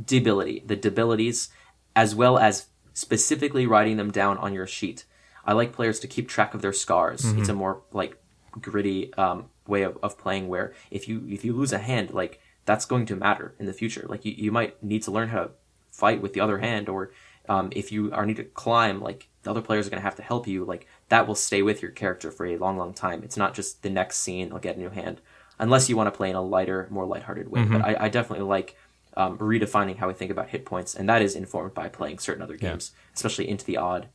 [0.06, 1.48] Debility, the debilities,
[1.96, 5.04] as well as specifically writing them down on your sheet.
[5.44, 7.22] I like players to keep track of their scars.
[7.22, 7.40] Mm-hmm.
[7.40, 8.16] It's a more like
[8.60, 12.40] gritty um, way of, of playing where if you if you lose a hand, like
[12.66, 14.06] that's going to matter in the future.
[14.08, 15.50] Like you, you might need to learn how to
[15.90, 17.10] fight with the other hand, or
[17.48, 20.16] um, if you are need to climb, like the other players are going to have
[20.16, 20.64] to help you.
[20.64, 23.22] Like that will stay with your character for a long, long time.
[23.22, 25.20] It's not just the next scene, I'll get a new hand,
[25.58, 27.60] unless you want to play in a lighter, more lighthearted way.
[27.60, 27.78] Mm-hmm.
[27.78, 28.76] But I, I, definitely like
[29.16, 32.42] um, redefining how we think about hit points, and that is informed by playing certain
[32.42, 33.12] other games, yeah.
[33.14, 34.06] especially Into the Odd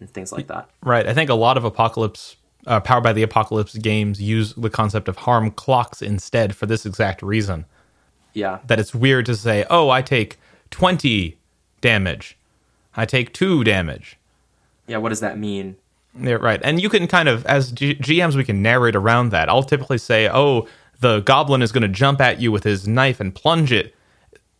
[0.00, 0.68] and things like that.
[0.82, 1.06] Right.
[1.06, 2.36] I think a lot of Apocalypse,
[2.66, 6.84] uh, Powered by the Apocalypse games use the concept of harm clocks instead for this
[6.84, 7.66] exact reason.
[8.32, 8.58] Yeah.
[8.66, 10.40] That it's weird to say, oh, I take
[10.70, 11.38] 20
[11.80, 12.36] damage,
[12.96, 14.18] I take 2 damage.
[14.88, 15.76] Yeah, what does that mean?
[16.18, 16.60] Yeah, right.
[16.62, 19.48] And you can kind of, as G- GMs, we can narrate around that.
[19.48, 20.68] I'll typically say, oh,
[21.00, 23.94] the goblin is going to jump at you with his knife and plunge it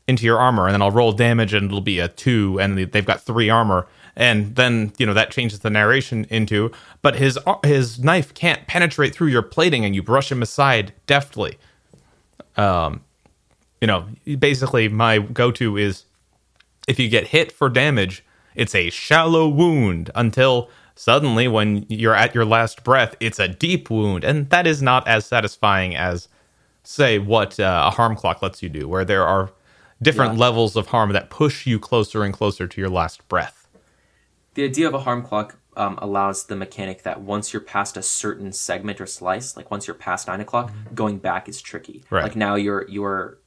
[0.09, 3.05] into your armor, and then I'll roll damage, and it'll be a two, and they've
[3.07, 3.87] got three armor.
[4.17, 9.15] and then you know that changes the narration into but his his knife can't penetrate
[9.15, 11.57] through your plating and you brush him aside deftly
[12.59, 13.01] um
[13.81, 14.07] you know
[14.39, 16.05] basically my go-to is
[16.87, 18.23] if you get hit for damage
[18.55, 20.69] it's a shallow wound until
[21.07, 25.03] suddenly when you're at your last breath it's a deep wound and that is not
[25.09, 26.29] as satisfying as
[26.85, 29.51] say what uh, a harm clock lets you do where there are
[30.01, 30.41] different Yeah.
[30.47, 33.59] levels of harm that push you closer and closer to your last breath
[34.55, 38.03] The idea of a harm clock um, allows the mechanic that once you're past a
[38.03, 41.97] certain segment or slice, like once you're past nine o'clock, going back is tricky.
[42.01, 42.15] Mm-hmm.
[42.15, 42.25] Right.
[42.25, 43.39] Like now you're you're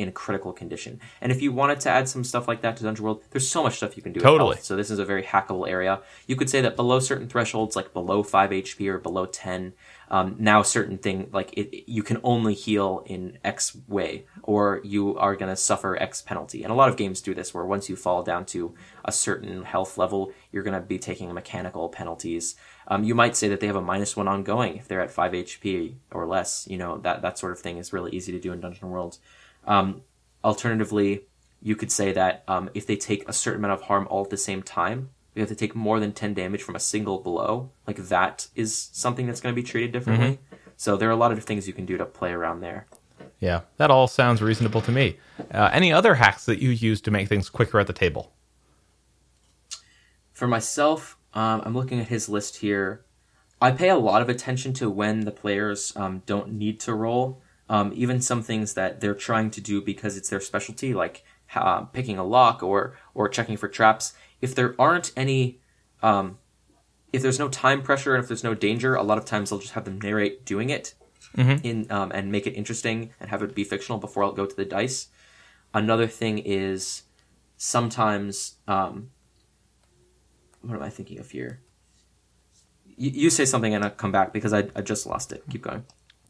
[0.00, 1.00] in critical condition.
[1.20, 3.62] And if you wanted to add some stuff like that to Dungeon World, there's so
[3.62, 4.20] much stuff you can do.
[4.20, 4.56] Totally.
[4.60, 6.00] So this is a very hackable area.
[6.26, 9.74] You could say that below certain thresholds, like below five HP or below ten,
[10.10, 15.16] um, now certain thing like it, you can only heal in X way, or you
[15.16, 16.64] are going to suffer X penalty.
[16.64, 18.74] And a lot of games do this, where once you fall down to
[19.04, 22.56] a certain health level, you're going to be taking mechanical penalties.
[22.88, 25.30] Um, you might say that they have a minus one ongoing if they're at five
[25.30, 26.66] HP or less.
[26.68, 29.18] You know that that sort of thing is really easy to do in Dungeon World.
[29.66, 30.02] Um,
[30.42, 31.24] alternatively,
[31.62, 34.30] you could say that um, if they take a certain amount of harm all at
[34.30, 37.70] the same time, you have to take more than 10 damage from a single blow.
[37.86, 40.38] Like that is something that's going to be treated differently.
[40.76, 42.86] So there are a lot of things you can do to play around there.
[43.38, 45.18] yeah that all sounds reasonable to me
[45.52, 48.32] uh, any other hacks that you use to make things quicker at the table
[50.32, 53.04] For myself, um, I'm looking at his list here.
[53.60, 57.42] I pay a lot of attention to when the players um, don't need to roll.
[57.70, 61.22] Um, even some things that they're trying to do because it's their specialty, like
[61.54, 64.12] uh, picking a lock or or checking for traps.
[64.40, 65.60] If there aren't any,
[66.02, 66.38] um,
[67.12, 69.60] if there's no time pressure and if there's no danger, a lot of times I'll
[69.60, 70.94] just have them narrate doing it
[71.62, 74.56] in um, and make it interesting and have it be fictional before I'll go to
[74.56, 75.06] the dice.
[75.72, 77.04] Another thing is
[77.56, 79.10] sometimes um,
[80.62, 81.60] what am I thinking of here?
[82.96, 85.44] You, you say something and I'll come back because I, I just lost it.
[85.48, 85.84] Keep going.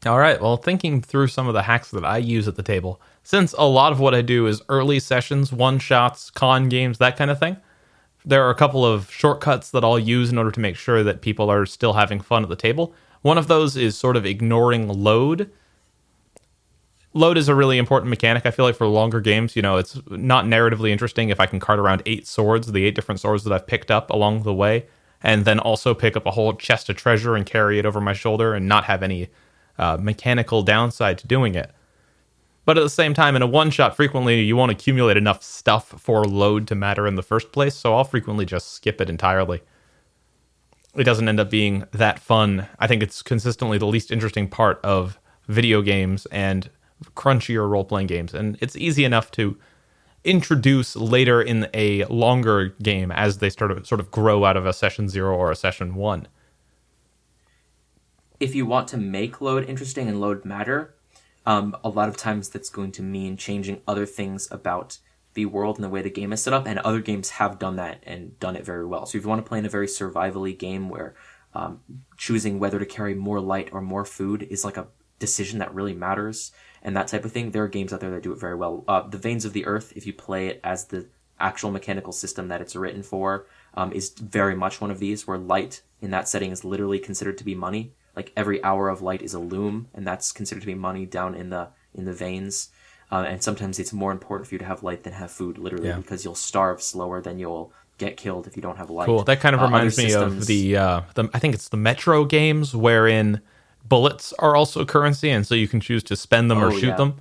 [0.05, 0.41] All right.
[0.41, 3.67] Well, thinking through some of the hacks that I use at the table, since a
[3.67, 7.39] lot of what I do is early sessions, one shots, con games, that kind of
[7.39, 7.57] thing,
[8.25, 11.21] there are a couple of shortcuts that I'll use in order to make sure that
[11.21, 12.95] people are still having fun at the table.
[13.21, 15.51] One of those is sort of ignoring load.
[17.13, 18.47] Load is a really important mechanic.
[18.47, 21.59] I feel like for longer games, you know, it's not narratively interesting if I can
[21.59, 24.87] cart around eight swords, the eight different swords that I've picked up along the way,
[25.21, 28.13] and then also pick up a whole chest of treasure and carry it over my
[28.13, 29.29] shoulder and not have any
[29.81, 31.71] uh, mechanical downside to doing it.
[32.63, 35.87] But at the same time, in a one shot, frequently you won't accumulate enough stuff
[35.87, 39.61] for load to matter in the first place, so I'll frequently just skip it entirely.
[40.95, 42.67] It doesn't end up being that fun.
[42.77, 46.69] I think it's consistently the least interesting part of video games and
[47.15, 49.57] crunchier role playing games, and it's easy enough to
[50.23, 54.67] introduce later in a longer game as they start to sort of grow out of
[54.67, 56.27] a session zero or a session one.
[58.41, 60.95] If you want to make load interesting and load matter,
[61.45, 64.97] um, a lot of times that's going to mean changing other things about
[65.35, 66.65] the world and the way the game is set up.
[66.65, 69.05] And other games have done that and done it very well.
[69.05, 71.13] So if you want to play in a very survivally game where
[71.53, 71.81] um,
[72.17, 74.87] choosing whether to carry more light or more food is like a
[75.19, 78.23] decision that really matters and that type of thing, there are games out there that
[78.23, 78.83] do it very well.
[78.87, 81.05] Uh, the Veins of the Earth, if you play it as the
[81.39, 85.37] actual mechanical system that it's written for, um, is very much one of these where
[85.37, 87.93] light in that setting is literally considered to be money.
[88.15, 91.35] Like every hour of light is a lume, and that's considered to be money down
[91.35, 92.69] in the in the veins.
[93.11, 95.89] Uh, and sometimes it's more important for you to have light than have food, literally,
[95.89, 95.97] Yeah.
[95.97, 99.05] because you'll starve slower than you'll get killed if you don't have light.
[99.05, 99.23] Cool.
[99.23, 101.77] That kind of Uh, reminds other me of the uh the I think it's the
[101.77, 103.41] Metro games wherein
[103.87, 106.87] bullets are also currency and so you can choose to spend them or Oh, shoot
[106.87, 106.95] yeah.
[106.95, 107.15] them.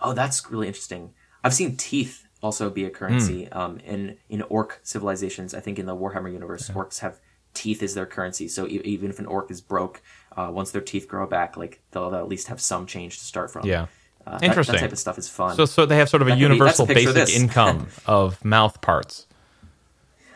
[0.00, 1.12] Oh, that's really interesting.
[1.42, 3.58] I've seen teeth also be a currency Hmm.
[3.58, 5.54] um, in in orc civilizations.
[5.54, 7.18] I think in the Warhammer universe, orcs have
[7.54, 8.48] teeth is their currency.
[8.48, 10.02] So e- even if an orc is broke,
[10.36, 13.24] uh, once their teeth grow back, like they'll, they'll at least have some change to
[13.24, 13.66] start from.
[13.66, 13.86] Yeah.
[14.26, 14.74] Uh, that- Interesting.
[14.74, 15.54] That, type of stuff is fun.
[15.56, 18.44] So so they have sort of a That be- a universal of basic income of
[18.44, 19.26] mouth parts.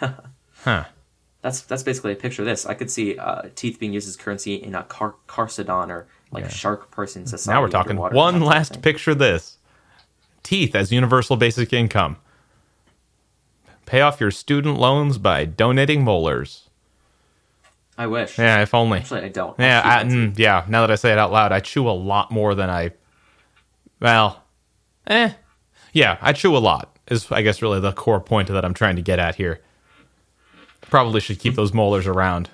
[0.65, 0.85] Huh.
[1.41, 2.67] that's that's basically a picture of this.
[2.67, 6.51] I could see uh, teeth being used as currency in a car- Carcedon or like
[6.51, 7.57] shark person society.
[7.57, 9.57] Now we're talking one that last picture this.
[10.43, 12.17] Teeth as universal basic income.
[13.87, 16.68] Pay off your student loans by donating molars.
[17.99, 18.39] I wish.
[18.39, 19.01] Yeah, if only.
[19.01, 19.59] Actually, I don't.
[19.59, 20.37] Yeah, I, keep my teeth.
[20.37, 20.65] mm, yeah.
[20.69, 22.93] Now that I say it out loud, I chew a lot more than I.
[24.01, 24.45] Well,
[25.09, 25.33] eh,
[25.93, 26.97] yeah, I chew a lot.
[27.09, 29.61] Is I guess really the core point that I'm trying to get at here.
[30.83, 32.51] Probably should keep those molars around.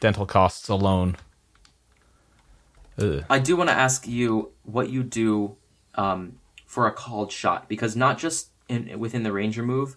[0.00, 1.16] Dental costs alone.
[2.98, 3.24] Ugh.
[3.30, 5.56] I do want to ask you what you do
[5.94, 9.96] um, for a called shot because not just in, within the ranger move,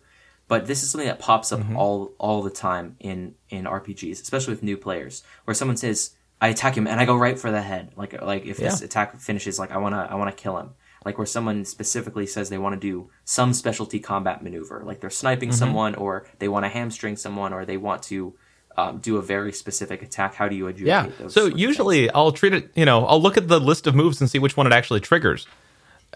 [0.50, 4.54] but this is something that pops up all all the time in in RPGs, especially
[4.54, 7.62] with new players, where someone says, "I attack him and I go right for the
[7.62, 10.72] head." Like like if this attack finishes, like I wanna I wanna kill him.
[11.06, 15.10] Like where someone specifically says they want to do some specialty combat maneuver, like they're
[15.10, 18.34] sniping someone, or they want to hamstring someone, or they want to
[18.78, 20.36] um, do a very specific attack.
[20.36, 21.24] How do you adjudicate Yeah.
[21.24, 21.34] those?
[21.34, 21.62] So sorts of things?
[21.62, 24.39] usually I'll treat it, you know, I'll look at the list of moves and see
[24.39, 25.47] which one it actually triggers.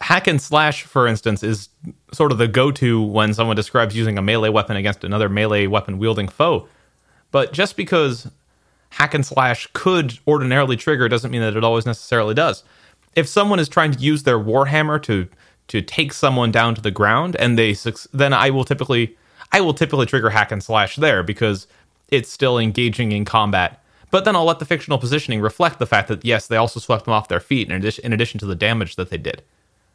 [0.02, 1.70] Hack and slash, for instance, is
[2.12, 5.68] sort of the go to when someone describes using a melee weapon against another melee
[5.68, 6.68] weapon wielding foe.
[7.32, 8.30] But just because
[8.90, 12.64] hack and slash could ordinarily trigger doesn't mean that it always necessarily does.
[13.16, 15.28] If someone is trying to use their warhammer to
[15.70, 17.74] to take someone down to the ground and they
[18.14, 19.18] then I will typically
[19.52, 21.68] I will typically trigger hack and slash there because
[22.10, 23.82] it's still engaging in combat.
[24.12, 27.06] But then I'll let the fictional positioning reflect the fact that yes, they also swept
[27.06, 29.42] them off their feet in addition, in addition to the damage that they did.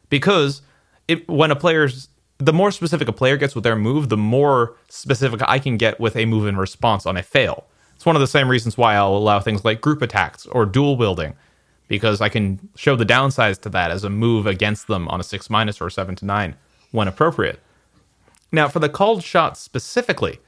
[0.09, 0.61] Because
[1.07, 4.75] it, when a player's the more specific a player gets with their move, the more
[4.87, 7.65] specific I can get with a move in response on a fail.
[7.95, 10.95] It's one of the same reasons why I'll allow things like group attacks or dual
[10.95, 11.33] wielding,
[11.89, 15.23] because I can show the downsides to that as a move against them on a
[15.23, 16.55] six minus or a seven to nine
[16.91, 17.59] when appropriate.
[18.53, 20.39] Now, for the called shot specifically,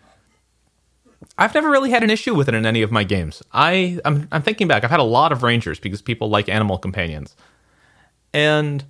[1.38, 3.44] I've never really had an issue with it in any of my games.
[3.52, 4.86] I I'm, I'm thinking back.
[4.86, 7.36] I've had a lot of rangers because people like animal companions,
[8.34, 8.86] and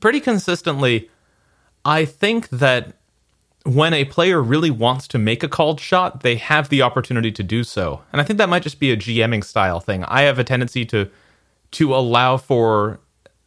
[0.00, 1.10] pretty consistently,
[1.84, 2.94] I think that
[3.64, 7.42] when a player really wants to make a called shot, they have the opportunity to
[7.42, 8.02] do so.
[8.12, 10.04] And I think that might just be a GMing style thing.
[10.04, 11.10] I have a tendency to
[11.72, 13.00] to allow for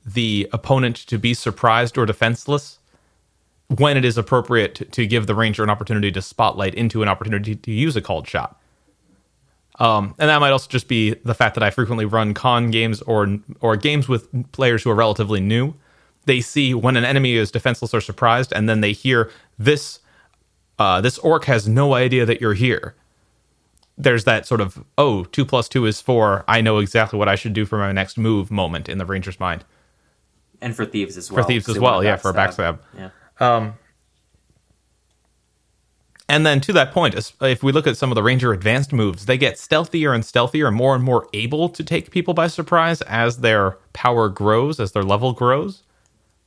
[0.05, 2.79] the opponent to be surprised or defenseless
[3.67, 7.09] when it is appropriate to, to give the ranger an opportunity to spotlight into an
[7.09, 8.59] opportunity to use a called shot.
[9.79, 13.01] Um, and that might also just be the fact that I frequently run con games
[13.01, 15.73] or or games with players who are relatively new.
[16.25, 19.99] They see when an enemy is defenseless or surprised, and then they hear this
[20.79, 22.95] uh, this orc has no idea that you're here.
[23.97, 26.43] There's that sort of oh two plus two is four.
[26.47, 29.39] I know exactly what I should do for my next move moment in the ranger's
[29.39, 29.63] mind.
[30.61, 31.43] and for thieves as well.
[31.43, 32.79] For thieves as well, yeah, for a backstab.
[32.97, 33.09] Yeah.
[36.27, 39.27] And then to that point, if we look at some of the ranger advanced moves,
[39.27, 43.01] they get stealthier and stealthier, and more and more able to take people by surprise
[43.03, 45.83] as their power grows, as their level grows.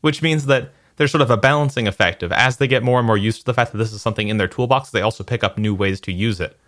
[0.01, 3.07] Which means that there's sort of a balancing effect of as they get more and
[3.07, 5.43] more used to the fact that this is something in their toolbox, they also pick
[5.43, 6.59] up new ways to use it.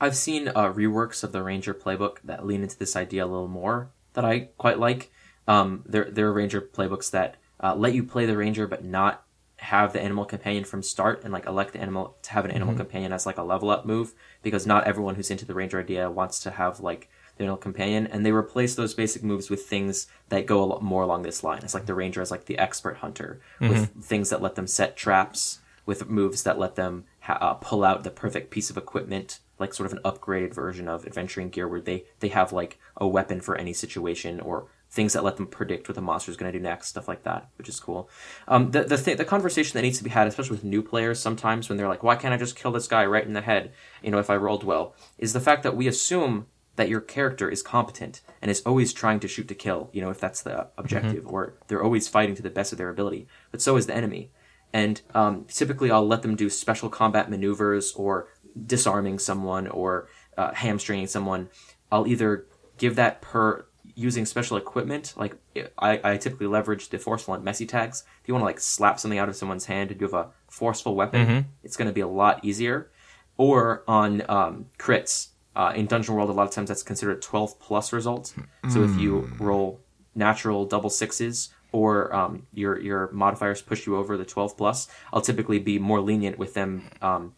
[0.00, 3.48] I've seen uh, reworks of the Ranger playbook that lean into this idea a little
[3.48, 5.12] more that I quite like.
[5.46, 9.24] Um, there, there are Ranger playbooks that uh, let you play the Ranger but not
[9.58, 12.74] have the animal companion from start and like elect the animal to have an animal
[12.74, 16.10] companion as like a level up move because not everyone who's into the Ranger idea
[16.10, 17.10] wants to have like
[17.40, 21.02] animal companion and they replace those basic moves with things that go a lot more
[21.02, 21.60] along this line.
[21.62, 24.96] It's like the Ranger is like the expert hunter with things that let them set
[24.96, 29.40] traps with moves that let them ha- uh, pull out the perfect piece of equipment,
[29.58, 33.08] like sort of an upgraded version of adventuring gear, where they they have like a
[33.08, 36.52] weapon for any situation or things that let them predict what the monster is going
[36.52, 38.08] to do next, stuff like that, which is cool.
[38.48, 41.18] Um, the the th- the conversation that needs to be had, especially with new players,
[41.18, 43.72] sometimes when they're like, "Why can't I just kill this guy right in the head?"
[44.02, 46.46] You know, if I rolled well, is the fact that we assume
[46.80, 50.08] that your character is competent and is always trying to shoot to kill, you know,
[50.08, 53.28] if that's the objective, or they're always fighting to the best of their ability.
[53.50, 54.30] But so is the enemy.
[54.72, 58.28] And um, typically, I'll let them do special combat maneuvers or
[58.66, 60.08] disarming someone or
[60.38, 61.50] uh, hamstringing someone.
[61.92, 62.46] I'll either
[62.78, 65.12] give that per using special equipment.
[65.18, 65.36] Like
[65.78, 68.04] I, I typically leverage the forceful and messy tags.
[68.22, 70.30] If you want to like slap something out of someone's hand and you have a
[70.48, 71.26] forceful weapon,
[71.62, 72.90] it's going to be a lot easier.
[73.36, 77.20] Or on um, crits uh, in Dungeon World, a lot of times that's considered a
[77.20, 78.34] 12 plus result.
[78.70, 79.80] So if you roll
[80.14, 85.20] natural double sixes or um, your your modifiers push you over the 12 plus, I'll
[85.20, 87.34] typically be more lenient with them um,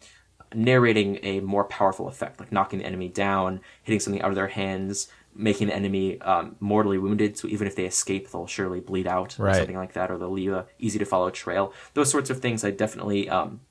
[0.53, 4.47] narrating a more powerful effect, like knocking the enemy down, hitting something out of their
[4.47, 7.37] hands, making the enemy um, mortally wounded.
[7.37, 10.29] So even if they escape, they'll surely bleed out or something like that, or they'll
[10.29, 11.73] leave a easy to follow trail.
[11.93, 13.61] Those sorts of things, I definitely um,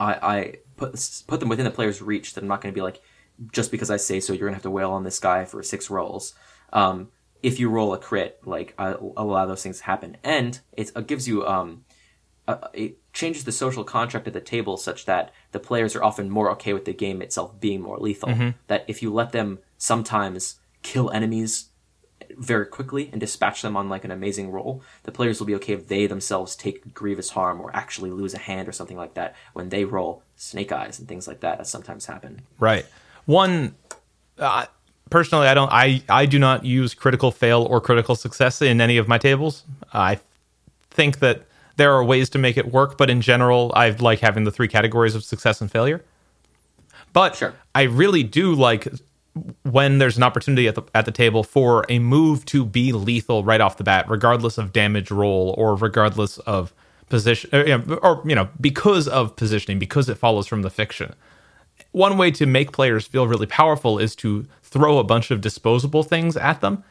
[0.00, 2.34] I, I put put them within the player's reach.
[2.34, 3.00] That I'm not going to be like
[3.52, 5.62] just because I say so, you're going to have to wail on this guy for
[5.62, 6.34] six rolls.
[6.72, 7.08] Um,
[7.42, 10.90] if you roll a crit, like I'll, I'll allow those things to happen, and it,
[10.96, 11.84] it gives you um,
[12.48, 16.30] uh, it changes the social contract at the table such that the players are often
[16.30, 18.30] more okay with the game itself being more lethal.
[18.66, 21.68] That if you let them sometimes kill enemies
[22.36, 25.74] very quickly and dispatch them on like an amazing roll, the players will be okay
[25.74, 29.34] if they themselves take grievous harm or actually lose a hand or something like that
[29.52, 32.42] when they roll snake eyes and things like that, that sometimes happen.
[32.58, 32.86] Right.
[33.28, 33.74] One,
[34.38, 34.64] uh,
[35.10, 35.70] personally, I don't.
[35.70, 39.64] I I do not use critical fail or critical success in any of my tables.
[39.92, 40.18] I
[40.90, 41.44] think that
[41.76, 44.66] there are ways to make it work, but in general, I like having the three
[44.66, 46.02] categories of success and failure.
[47.12, 47.52] But Sure.
[47.74, 48.88] I really do like
[49.62, 53.44] when there's an opportunity at the at the table for a move to be lethal
[53.44, 56.72] right off the bat, regardless of damage roll or regardless of
[57.10, 61.14] position, or, or you know, because of positioning, because it follows from the fiction.
[61.98, 66.04] One way to make players feel really powerful is to throw a bunch of disposable
[66.04, 66.84] things at them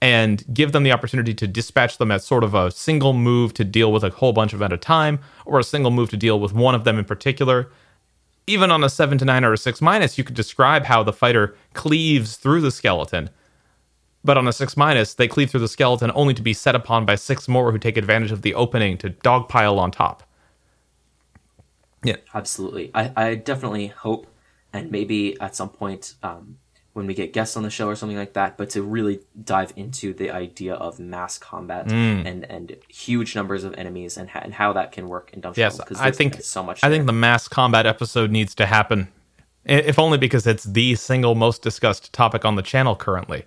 [0.00, 3.64] and give them the opportunity to dispatch them as sort of a single move to
[3.64, 6.16] deal with a whole bunch of them at a time, or a single move to
[6.16, 7.68] deal with one of them in particular.
[8.46, 11.12] Even on a seven to nine or a six minus, you could describe how the
[11.12, 13.30] fighter cleaves through the skeleton.
[14.22, 17.04] But on a six minus, they cleave through the skeleton only to be set upon
[17.04, 20.22] by six more who take advantage of the opening to dogpile on top.
[22.04, 22.16] Yeah.
[22.34, 22.90] Absolutely.
[22.94, 24.26] I, I definitely hope,
[24.72, 26.58] and maybe at some point um,
[26.92, 29.72] when we get guests on the show or something like that, but to really dive
[29.76, 32.26] into the idea of mass combat Mm.
[32.26, 35.60] and, and huge numbers of enemies and, ha- and how that can work in Dungeon
[35.60, 36.82] Yes, because I think so much.
[36.82, 36.96] I there.
[36.98, 39.08] think the mass combat episode needs to happen,
[39.64, 43.44] if only because it's the single most discussed topic on the channel currently.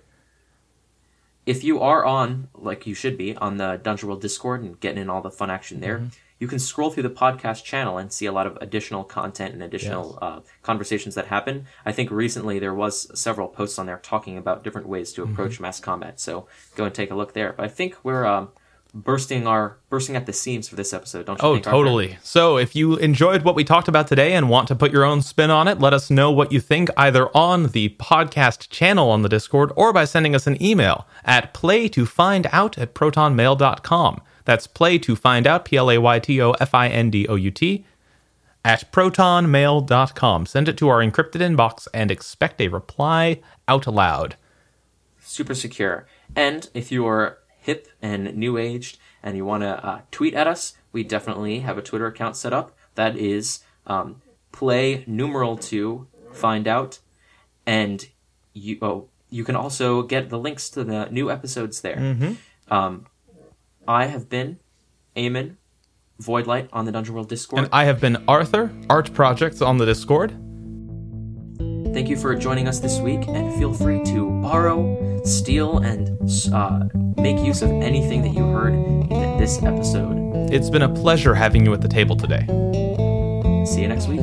[1.44, 5.02] if you are on, like you should be, on the Dungeon World Discord and getting
[5.02, 6.08] in all the fun action there, Mm-hmm.
[6.42, 9.62] You can scroll through the podcast channel and see a lot of additional content and
[9.62, 11.54] additional uh, conversations that happen.
[11.86, 12.94] I think recently there was
[13.26, 15.62] several posts on there talking about different ways to approach Mm-hmm.
[15.62, 16.18] mass combat.
[16.18, 16.46] So
[16.78, 17.52] go and take a look there.
[17.56, 18.48] But I think we're um,
[18.92, 21.26] bursting our bursting at the seams for this episode.
[21.26, 21.64] Don't you Oh, think?
[21.64, 22.18] Totally.
[22.22, 25.22] So, if you enjoyed what we talked about today and want to put your own
[25.22, 29.22] spin on it, let us know what you think either on the podcast channel on
[29.22, 34.20] the Discord or by sending us an email at playtofindout at protonmail.com.
[34.44, 37.26] That's play to find out, P L A Y T O F I N D
[37.28, 37.84] O U T,
[38.64, 40.46] at protonmail.com.
[40.46, 44.36] Send it to our encrypted inbox and expect a reply out loud.
[45.20, 46.06] super secure.
[46.34, 50.74] And if you're hip and new aged and you want to uh, tweet at us,
[50.92, 52.76] we definitely have a Twitter account set up.
[52.96, 54.20] That is um,
[54.50, 56.98] play numeral two find out,
[57.66, 58.06] and
[58.52, 61.98] you oh you can also get the links to the new episodes there.
[62.70, 63.06] Um,
[63.86, 64.58] I have been
[65.16, 65.56] Eamon
[66.20, 67.64] Voidlight on the Dungeon World Discord.
[67.64, 70.30] And I have been Arthur, Art Projects on the Discord.
[71.92, 76.08] Thank you for joining us this week, and feel free to borrow, steal, and
[76.52, 76.84] uh,
[77.20, 80.50] make use of anything that you heard in this episode.
[80.50, 82.46] It's been a pleasure having you at the table today.
[83.66, 84.20] See you next week.